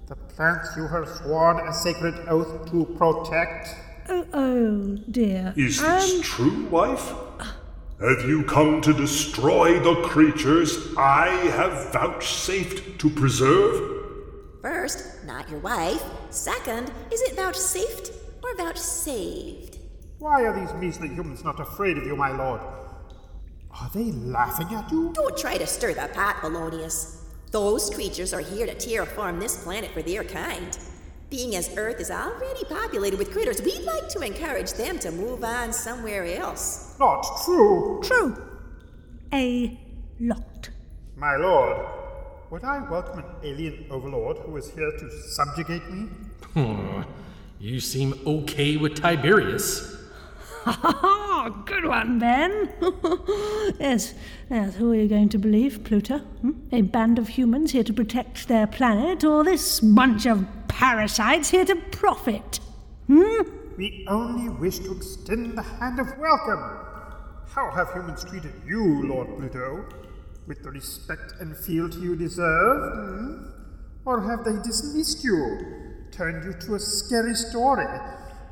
The 0.08 0.16
plants 0.16 0.70
you 0.76 0.88
have 0.88 1.08
sworn 1.08 1.60
a 1.68 1.74
sacred 1.74 2.16
oath 2.28 2.72
to 2.72 2.86
protect? 2.98 3.76
Oh, 4.10 4.26
oh 4.34 4.98
dear. 5.12 5.54
Is 5.56 5.80
this 5.82 6.16
Um, 6.16 6.22
true, 6.22 6.66
wife? 6.68 7.14
Have 8.00 8.28
you 8.28 8.44
come 8.46 8.82
to 8.82 8.94
destroy 8.94 9.80
the 9.80 10.02
creatures 10.02 10.76
I 10.98 11.28
have 11.56 11.92
vouchsafed 11.94 13.00
to 13.00 13.10
preserve? 13.12 14.01
First, 14.62 15.24
not 15.26 15.50
your 15.50 15.60
wife. 15.60 16.04
Second, 16.30 16.92
is 17.12 17.22
it 17.24 17.36
vouchsafed 17.36 18.12
or 18.44 18.56
vouchsaved? 18.56 19.80
Why 20.20 20.44
are 20.44 20.60
these 20.60 20.74
measly 20.76 21.08
humans 21.08 21.44
not 21.44 21.60
afraid 21.60 21.98
of 21.98 22.06
you, 22.06 22.16
my 22.16 22.30
lord? 22.30 22.62
Are 23.72 23.90
they 23.94 24.12
laughing 24.12 24.68
at 24.76 24.92
you? 24.92 25.12
Don't 25.14 25.36
try 25.36 25.58
to 25.58 25.66
stir 25.66 25.96
the 25.96 26.10
pot, 26.14 26.38
Polonius. 26.42 27.26
Those 27.50 27.90
creatures 27.90 28.34
are 28.34 28.40
here 28.40 28.68
to 28.68 28.76
terraform 28.76 29.40
this 29.40 29.64
planet 29.64 29.92
for 29.92 30.04
their 30.04 30.24
kind. 30.24 30.78
Being 31.32 31.56
as 31.56 31.76
Earth 31.76 32.00
is 32.00 32.12
already 32.12 32.64
populated 32.66 33.18
with 33.18 33.32
critters, 33.32 33.62
we'd 33.62 33.84
like 33.84 34.10
to 34.10 34.20
encourage 34.20 34.74
them 34.74 35.00
to 35.00 35.12
move 35.12 35.44
on 35.44 35.74
somewhere 35.74 36.26
else. 36.26 36.96
Not 37.00 37.26
true. 37.46 38.02
True. 38.04 38.38
A 39.34 39.80
lot. 40.20 40.70
My 41.16 41.36
lord, 41.38 41.88
would 42.52 42.66
I 42.66 42.80
welcome 42.80 43.20
an 43.20 43.26
alien 43.44 43.86
overlord 43.90 44.36
who 44.40 44.58
is 44.58 44.70
here 44.72 44.92
to 44.92 45.10
subjugate 45.30 45.90
me? 45.90 46.10
Hmm. 46.54 47.04
You 47.62 47.80
seem 47.80 48.14
okay 48.28 48.76
with 48.76 48.96
Tiberius. 48.96 49.96
Ha 50.66 50.72
ha 50.74 50.92
ha! 50.92 51.50
Good 51.66 51.86
one, 51.86 52.20
Ben. 52.20 52.70
yes, 53.80 54.14
yes, 54.50 54.76
who 54.76 54.92
are 54.92 54.96
you 54.96 55.08
going 55.08 55.30
to 55.30 55.38
believe, 55.38 55.86
Pluto? 55.86 56.18
Hmm? 56.18 56.52
A 56.74 56.82
band 56.82 57.18
of 57.18 57.30
humans 57.30 57.72
here 57.72 57.86
to 57.86 57.94
protect 57.94 58.50
their 58.50 58.68
planet, 58.68 59.24
or 59.24 59.46
this 59.46 59.80
bunch 59.80 60.26
of 60.26 60.46
parasites 60.68 61.52
here 61.52 61.64
to 61.64 61.76
profit? 61.92 62.60
Hmm? 63.08 63.44
We 63.78 64.06
only 64.10 64.50
wish 64.50 64.80
to 64.80 64.92
extend 64.92 65.58
the 65.58 65.62
hand 65.62 66.00
of 66.02 66.18
welcome. 66.18 66.60
How 67.48 67.72
have 67.72 67.94
humans 67.94 68.26
treated 68.26 68.54
you, 68.68 69.08
Lord 69.08 69.30
Pluto? 69.38 69.86
With 70.48 70.64
the 70.64 70.72
respect 70.72 71.34
and 71.40 71.56
fealty 71.56 72.00
you 72.00 72.16
deserve? 72.16 72.94
Hmm? 72.94 73.46
Or 74.06 74.22
have 74.22 74.44
they 74.44 74.62
dismissed 74.64 75.24
you, 75.24 75.60
turned 76.12 76.44
you 76.44 76.54
to 76.66 76.76
a 76.76 76.80
scary 76.80 77.36
story, 77.36 77.88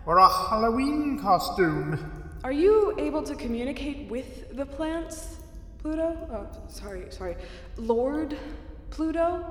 or 0.06 0.17
a 0.17 0.30
Halloween 0.30 1.19
costume? 1.19 2.30
Are 2.43 2.52
you 2.52 2.93
able 2.97 3.23
to 3.23 3.36
communicate 3.36 4.10
with 4.10 4.56
the 4.56 4.65
plants, 4.65 5.38
Pluto? 5.80 6.15
Oh, 6.32 6.69
sorry, 6.69 7.06
sorry. 7.10 7.36
Lord 7.78 8.38
Pluto? 8.91 9.43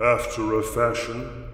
After 0.00 0.58
a 0.58 0.62
fashion, 0.62 1.44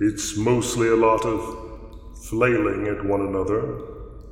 it's 0.00 0.36
mostly 0.36 0.88
a 0.88 0.96
lot 0.96 1.24
of 1.24 2.18
flailing 2.24 2.86
at 2.86 3.04
one 3.04 3.22
another. 3.22 3.80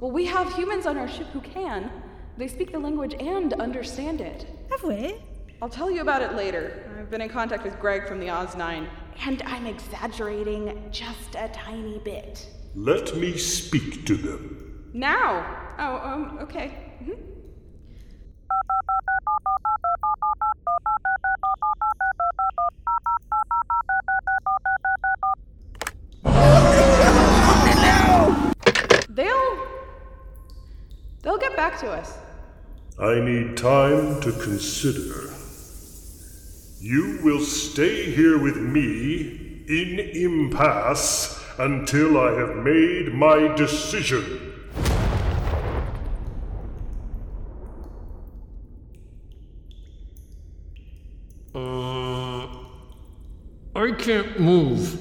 Well, 0.00 0.12
we 0.12 0.24
have 0.26 0.52
humans 0.54 0.86
on 0.86 0.96
our 0.96 1.08
ship 1.08 1.26
who 1.28 1.40
can. 1.40 1.90
They 2.38 2.48
speak 2.48 2.72
the 2.72 2.78
language 2.78 3.14
and 3.20 3.52
understand 3.54 4.20
it. 4.20 4.46
Have 4.80 4.88
we? 4.88 5.14
I'll 5.60 5.68
tell 5.68 5.90
you 5.90 6.00
about 6.00 6.22
it 6.22 6.32
later. 6.34 6.90
I've 6.98 7.10
been 7.10 7.20
in 7.20 7.28
contact 7.28 7.64
with 7.64 7.78
Greg 7.80 8.08
from 8.08 8.18
the 8.18 8.30
Oz 8.30 8.56
9, 8.56 8.88
and 9.26 9.42
I'm 9.42 9.66
exaggerating 9.66 10.88
just 10.90 11.34
a 11.34 11.50
tiny 11.52 11.98
bit. 11.98 12.48
Let 12.74 13.14
me 13.14 13.36
speak 13.36 14.06
to 14.06 14.14
them. 14.16 14.88
Now! 14.94 15.44
Oh, 15.78 15.96
um, 15.96 16.38
okay. 16.40 16.72
Mhm. 17.04 17.18
They'll. 29.10 29.66
They'll 31.20 31.38
get 31.38 31.54
back 31.54 31.78
to 31.80 31.90
us. 31.90 32.16
I 32.98 33.20
need 33.20 33.56
time 33.56 34.20
to 34.20 34.32
consider. 34.32 35.30
You 36.80 37.18
will 37.22 37.40
stay 37.40 38.10
here 38.10 38.38
with 38.38 38.56
me 38.56 39.62
in 39.68 40.00
impasse 40.00 41.42
until 41.58 42.18
I 42.18 42.32
have 42.32 42.56
made 42.56 43.14
my 43.14 43.54
decision. 43.54 44.66
Uh, 51.54 52.46
I 53.76 53.92
can't 53.98 54.40
move. 54.40 54.98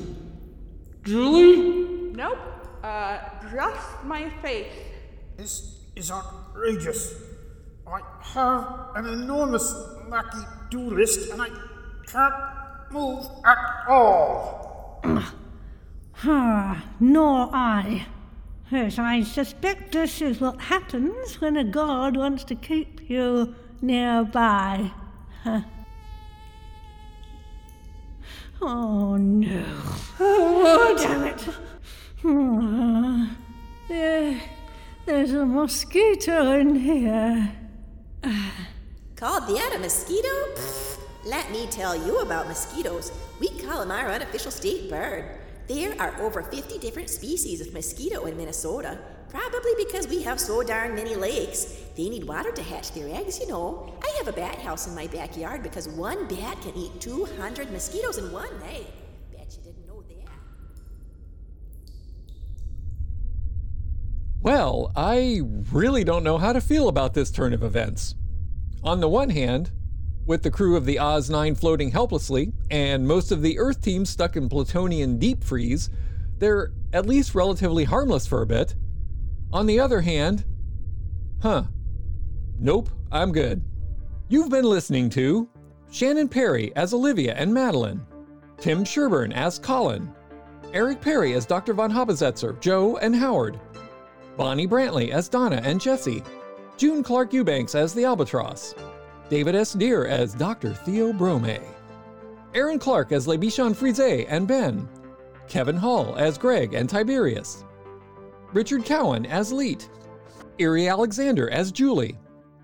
Julie? 1.03 2.11
Nope. 2.13 2.37
Uh, 2.83 3.19
just 3.51 4.03
my 4.03 4.29
face. 4.41 4.73
This 5.37 5.79
is 5.95 6.11
outrageous. 6.11 7.28
I 7.91 8.01
have 8.21 8.91
an 8.95 9.07
enormous 9.07 9.73
lucky 10.07 10.45
do 10.69 10.91
list 10.91 11.31
and 11.31 11.41
I 11.41 11.49
can't 12.05 12.33
move 12.91 13.25
at 13.45 13.57
all. 13.89 15.01
Ah, 16.21 16.83
nor 16.99 17.49
I. 17.53 18.05
Yes, 18.69 18.99
I 18.99 19.23
suspect 19.23 19.93
this 19.93 20.21
is 20.21 20.41
what 20.41 20.59
happens 20.59 21.39
when 21.39 21.55
a 21.55 21.63
god 21.63 22.17
wants 22.17 22.43
to 22.43 22.55
keep 22.55 23.09
you 23.09 23.55
nearby. 23.81 24.91
Huh. 25.43 25.61
Oh 28.61 29.15
no. 29.15 29.65
Oh, 30.19 30.95
Damn 30.97 31.23
it. 31.23 31.47
Ah, 32.25 33.37
there, 33.87 34.41
there's 35.05 35.31
a 35.31 35.45
mosquito 35.45 36.59
in 36.59 36.75
here. 36.75 37.49
Call 39.19 39.41
that 39.41 39.73
a 39.75 39.79
mosquito? 39.79 40.29
Let 41.25 41.51
me 41.51 41.67
tell 41.67 41.93
you 41.93 42.19
about 42.19 42.47
mosquitoes. 42.47 43.11
We 43.41 43.49
call 43.59 43.81
them 43.81 43.91
our 43.91 44.09
unofficial 44.09 44.49
state 44.49 44.89
bird. 44.89 45.25
There 45.67 45.93
are 45.99 46.17
over 46.21 46.41
50 46.41 46.79
different 46.79 47.09
species 47.09 47.59
of 47.59 47.73
mosquito 47.73 48.27
in 48.27 48.37
Minnesota, 48.37 48.97
probably 49.27 49.73
because 49.77 50.07
we 50.07 50.23
have 50.23 50.39
so 50.39 50.63
darn 50.63 50.95
many 50.95 51.15
lakes. 51.15 51.65
They 51.97 52.07
need 52.07 52.23
water 52.23 52.53
to 52.53 52.63
hatch 52.63 52.93
their 52.93 53.13
eggs, 53.13 53.41
you 53.41 53.47
know. 53.49 53.93
I 54.01 54.09
have 54.19 54.29
a 54.29 54.31
bat 54.31 54.57
house 54.59 54.87
in 54.87 54.95
my 54.95 55.07
backyard 55.07 55.63
because 55.63 55.89
one 55.89 56.25
bat 56.29 56.61
can 56.61 56.73
eat 56.77 57.01
200 57.01 57.73
mosquitoes 57.73 58.19
in 58.19 58.31
one 58.31 58.57
night. 58.61 58.87
Bet 59.33 59.53
you 59.57 59.63
didn't 59.63 59.85
know 59.85 60.01
that. 60.01 60.31
Well, 64.41 64.93
I 64.95 65.41
really 65.73 66.05
don't 66.05 66.23
know 66.23 66.37
how 66.37 66.53
to 66.53 66.61
feel 66.61 66.87
about 66.87 67.15
this 67.15 67.31
turn 67.31 67.51
of 67.51 67.63
events. 67.63 68.15
On 68.83 68.99
the 68.99 69.09
one 69.09 69.29
hand, 69.29 69.71
with 70.25 70.43
the 70.43 70.51
crew 70.51 70.77
of 70.77 70.85
the 70.85 70.99
Oz 70.99 71.29
9 71.29 71.55
floating 71.55 71.91
helplessly, 71.91 72.53
and 72.69 73.07
most 73.07 73.31
of 73.31 73.41
the 73.41 73.59
Earth 73.59 73.81
team 73.81 74.05
stuck 74.05 74.35
in 74.35 74.47
Plutonian 74.47 75.17
deep 75.17 75.43
freeze, 75.43 75.89
they're 76.37 76.71
at 76.93 77.05
least 77.05 77.35
relatively 77.35 77.83
harmless 77.83 78.25
for 78.25 78.41
a 78.41 78.47
bit. 78.47 78.75
On 79.51 79.65
the 79.65 79.79
other 79.79 80.01
hand, 80.01 80.45
huh. 81.41 81.63
Nope, 82.59 82.89
I'm 83.11 83.31
good. 83.31 83.63
You've 84.27 84.49
been 84.49 84.65
listening 84.65 85.09
to 85.11 85.49
Shannon 85.91 86.29
Perry 86.29 86.71
as 86.75 86.93
Olivia 86.93 87.33
and 87.33 87.53
Madeline, 87.53 88.05
Tim 88.57 88.83
Sherburn 88.83 89.33
as 89.33 89.57
Colin, 89.57 90.13
Eric 90.73 91.01
Perry 91.01 91.33
as 91.33 91.45
Dr. 91.45 91.73
Von 91.73 91.91
Habersetzer, 91.91 92.59
Joe 92.61 92.97
and 92.97 93.15
Howard, 93.15 93.59
Bonnie 94.37 94.67
Brantley 94.67 95.09
as 95.09 95.27
Donna 95.27 95.59
and 95.63 95.81
Jessie, 95.81 96.23
June 96.79 97.03
Clark 97.03 97.33
Eubanks 97.33 97.75
as 97.75 97.93
the 97.93 98.03
Albatros, 98.03 98.73
David 99.29 99.53
S. 99.53 99.73
Dear 99.73 100.05
as 100.05 100.33
Dr. 100.33 100.73
Theo 100.73 101.11
Bromae, 101.11 101.61
Aaron 102.53 102.79
Clark 102.79 103.11
as 103.11 103.27
le 103.27 103.37
Bichon 103.37 103.75
Frise 103.75 104.25
and 104.29 104.47
Ben, 104.47 104.87
Kevin 105.49 105.75
Hall 105.75 106.15
as 106.15 106.37
Greg 106.37 106.73
and 106.73 106.89
Tiberius, 106.89 107.65
Richard 108.53 108.85
Cowen 108.85 109.25
as 109.25 109.51
Leet, 109.51 109.89
Iri 110.57 110.87
Alexander 110.87 111.49
as 111.49 111.69
Julie, 111.73 112.17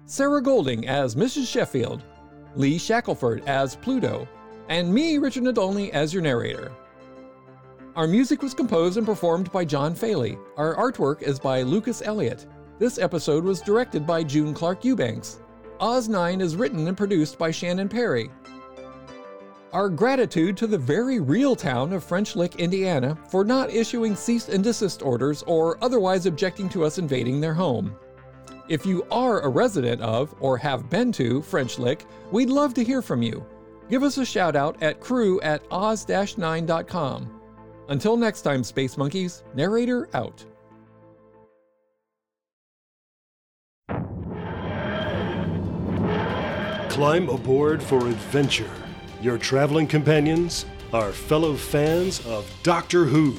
Sarah 0.05 0.41
Golding 0.41 0.87
as 0.87 1.15
Mrs. 1.15 1.45
Sheffield, 1.45 2.01
Lee 2.55 2.79
Shackleford 2.79 3.45
as 3.47 3.75
Pluto, 3.75 4.25
and 4.69 4.93
me, 4.93 5.17
Richard 5.17 5.43
Nadolny, 5.43 5.89
as 5.89 6.13
your 6.13 6.23
narrator. 6.23 6.71
Our 7.97 8.07
music 8.07 8.41
was 8.41 8.53
composed 8.53 8.95
and 8.95 9.05
performed 9.05 9.51
by 9.51 9.65
John 9.65 9.93
Faley. 9.93 10.37
Our 10.55 10.73
artwork 10.75 11.21
is 11.21 11.37
by 11.37 11.63
Lucas 11.63 12.01
Elliott. 12.01 12.47
This 12.77 12.97
episode 12.97 13.45
was 13.45 13.61
directed 13.61 14.05
by 14.05 14.21
June 14.21 14.53
Clark 14.53 14.83
Eubanks. 14.83 15.39
Oz 15.79 16.09
9 16.09 16.41
is 16.41 16.57
written 16.57 16.85
and 16.89 16.97
produced 16.97 17.37
by 17.37 17.49
Shannon 17.49 17.87
Perry. 17.87 18.29
Our 19.71 19.87
gratitude 19.87 20.57
to 20.57 20.67
the 20.67 20.77
very 20.77 21.21
real 21.21 21.55
town 21.55 21.93
of 21.93 22.03
French 22.03 22.35
Lick, 22.35 22.57
Indiana, 22.57 23.17
for 23.29 23.45
not 23.45 23.69
issuing 23.69 24.13
cease 24.13 24.49
and 24.49 24.61
desist 24.61 25.01
orders 25.01 25.41
or 25.47 25.81
otherwise 25.81 26.25
objecting 26.25 26.67
to 26.69 26.83
us 26.83 26.97
invading 26.97 27.39
their 27.39 27.53
home. 27.53 27.95
If 28.67 28.85
you 28.85 29.07
are 29.09 29.39
a 29.39 29.49
resident 29.49 30.01
of 30.01 30.35
or 30.41 30.57
have 30.57 30.89
been 30.89 31.13
to 31.13 31.41
French 31.43 31.79
Lick, 31.79 32.05
we'd 32.31 32.49
love 32.49 32.73
to 32.73 32.83
hear 32.83 33.01
from 33.01 33.21
you. 33.21 33.45
Give 33.89 34.03
us 34.03 34.17
a 34.17 34.25
shout 34.25 34.57
out 34.57 34.83
at 34.83 34.99
crew 34.99 35.39
at 35.41 35.63
oz-9.com. 35.71 37.41
Until 37.87 38.17
next 38.17 38.41
time, 38.41 38.65
Space 38.65 38.97
Monkeys, 38.97 39.45
narrator 39.53 40.09
out. 40.13 40.43
Climb 46.95 47.27
aboard 47.27 47.83
for 47.83 48.07
adventure. 48.07 48.71
Your 49.21 49.37
traveling 49.37 49.85
companions 49.85 50.65
are 50.93 51.11
fellow 51.11 51.57
fans 51.57 52.25
of 52.25 52.49
Doctor 52.63 53.03
Who. 53.03 53.37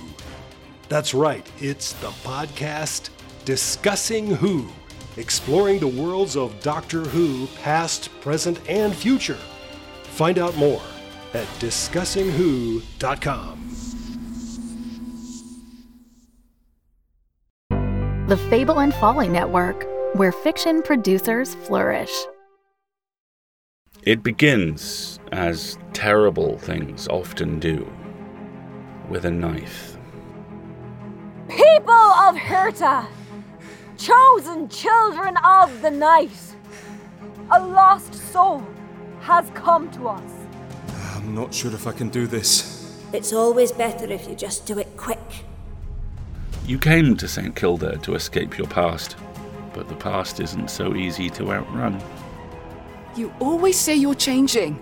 That's 0.91 1.15
right, 1.15 1.51
it's 1.59 1.95
the 1.95 2.11
podcast 2.23 3.09
Discussing 3.47 4.27
Who, 4.27 4.69
exploring 5.17 5.79
the 5.79 5.89
worlds 5.89 6.37
of 6.37 6.61
Doctor 6.61 7.01
Who, 7.01 7.47
past, 7.63 8.11
present, 8.21 8.61
and 8.69 8.95
future. 8.95 9.39
Find 10.03 10.39
out 10.39 10.55
more 10.57 10.83
at 11.33 11.47
discussingwho.com. 11.59 13.71
The 18.29 18.37
Fable 18.51 18.81
and 18.81 18.93
Folly 18.93 19.31
Network, 19.31 19.87
where 20.15 20.33
fiction 20.33 20.83
producers 20.83 21.55
flourish. 21.55 22.13
It 24.07 24.23
begins, 24.23 25.19
as 25.33 25.79
terrible 25.93 26.59
things 26.59 27.09
often 27.09 27.59
do, 27.59 27.93
with 29.09 29.25
a 29.25 29.33
knife. 29.33 29.99
People 31.49 31.91
of 31.91 32.37
Herta! 32.37 33.09
chosen 33.99 34.69
children 34.69 35.37
of 35.39 35.83
the 35.83 35.91
night. 35.91 36.31
A 37.51 37.61
lost 37.61 38.15
soul 38.15 38.65
has 39.23 39.51
come 39.55 39.91
to 39.91 40.07
us. 40.07 40.33
I'm 41.17 41.35
not 41.35 41.53
sure 41.53 41.73
if 41.73 41.89
I 41.89 41.93
can 41.93 42.09
do 42.09 42.29
this. 42.29 43.03
It's 43.13 43.33
always 43.33 43.73
better 43.73 44.05
if 44.05 44.29
you 44.29 44.37
just 44.37 44.67
do 44.67 44.79
it 44.79 44.97
quick. 44.97 45.45
You 46.65 46.79
came 46.79 47.17
to 47.17 47.27
St. 47.27 47.57
Kilda 47.57 47.97
to 47.99 48.15
escape 48.15 48.57
your 48.57 48.69
past, 48.69 49.17
but 49.73 49.89
the 49.89 49.97
past 49.97 50.39
isn't 50.39 50.71
so 50.71 50.95
easy 50.95 51.29
to 51.31 51.51
outrun. 51.53 52.01
You 53.17 53.33
always 53.41 53.79
say 53.79 53.95
you're 53.95 54.15
changing, 54.15 54.79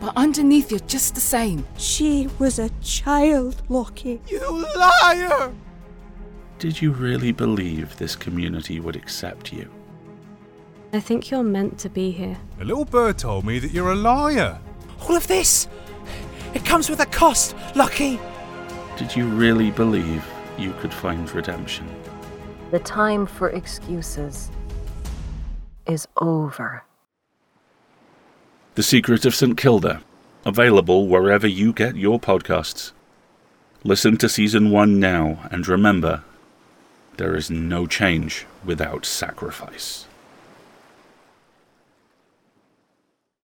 but 0.00 0.12
underneath 0.14 0.70
you're 0.70 0.80
just 0.80 1.14
the 1.14 1.20
same. 1.20 1.66
She 1.78 2.28
was 2.38 2.58
a 2.58 2.68
child, 2.82 3.62
Lockie. 3.70 4.20
You 4.26 4.66
liar! 4.76 5.50
Did 6.58 6.82
you 6.82 6.92
really 6.92 7.32
believe 7.32 7.96
this 7.96 8.14
community 8.14 8.80
would 8.80 8.96
accept 8.96 9.50
you? 9.50 9.70
I 10.92 11.00
think 11.00 11.30
you're 11.30 11.42
meant 11.42 11.78
to 11.78 11.88
be 11.88 12.10
here. 12.10 12.36
A 12.60 12.64
little 12.64 12.84
bird 12.84 13.16
told 13.16 13.46
me 13.46 13.58
that 13.60 13.70
you're 13.70 13.92
a 13.92 13.96
liar. 13.96 14.60
All 15.08 15.16
of 15.16 15.26
this, 15.26 15.66
it 16.52 16.66
comes 16.66 16.90
with 16.90 17.00
a 17.00 17.06
cost, 17.06 17.56
Lucky. 17.74 18.20
Did 18.98 19.16
you 19.16 19.26
really 19.26 19.70
believe 19.70 20.22
you 20.58 20.74
could 20.80 20.92
find 20.92 21.30
redemption? 21.34 21.88
The 22.72 22.80
time 22.80 23.24
for 23.24 23.48
excuses 23.48 24.50
is 25.86 26.06
over. 26.18 26.84
The 28.76 28.84
Secret 28.84 29.26
of 29.26 29.34
St. 29.34 29.56
Kilda, 29.56 30.00
available 30.46 31.08
wherever 31.08 31.46
you 31.48 31.72
get 31.72 31.96
your 31.96 32.20
podcasts. 32.20 32.92
Listen 33.82 34.16
to 34.18 34.28
season 34.28 34.70
one 34.70 35.00
now 35.00 35.48
and 35.50 35.66
remember 35.66 36.22
there 37.16 37.34
is 37.34 37.50
no 37.50 37.88
change 37.88 38.46
without 38.64 39.04
sacrifice. 39.04 40.06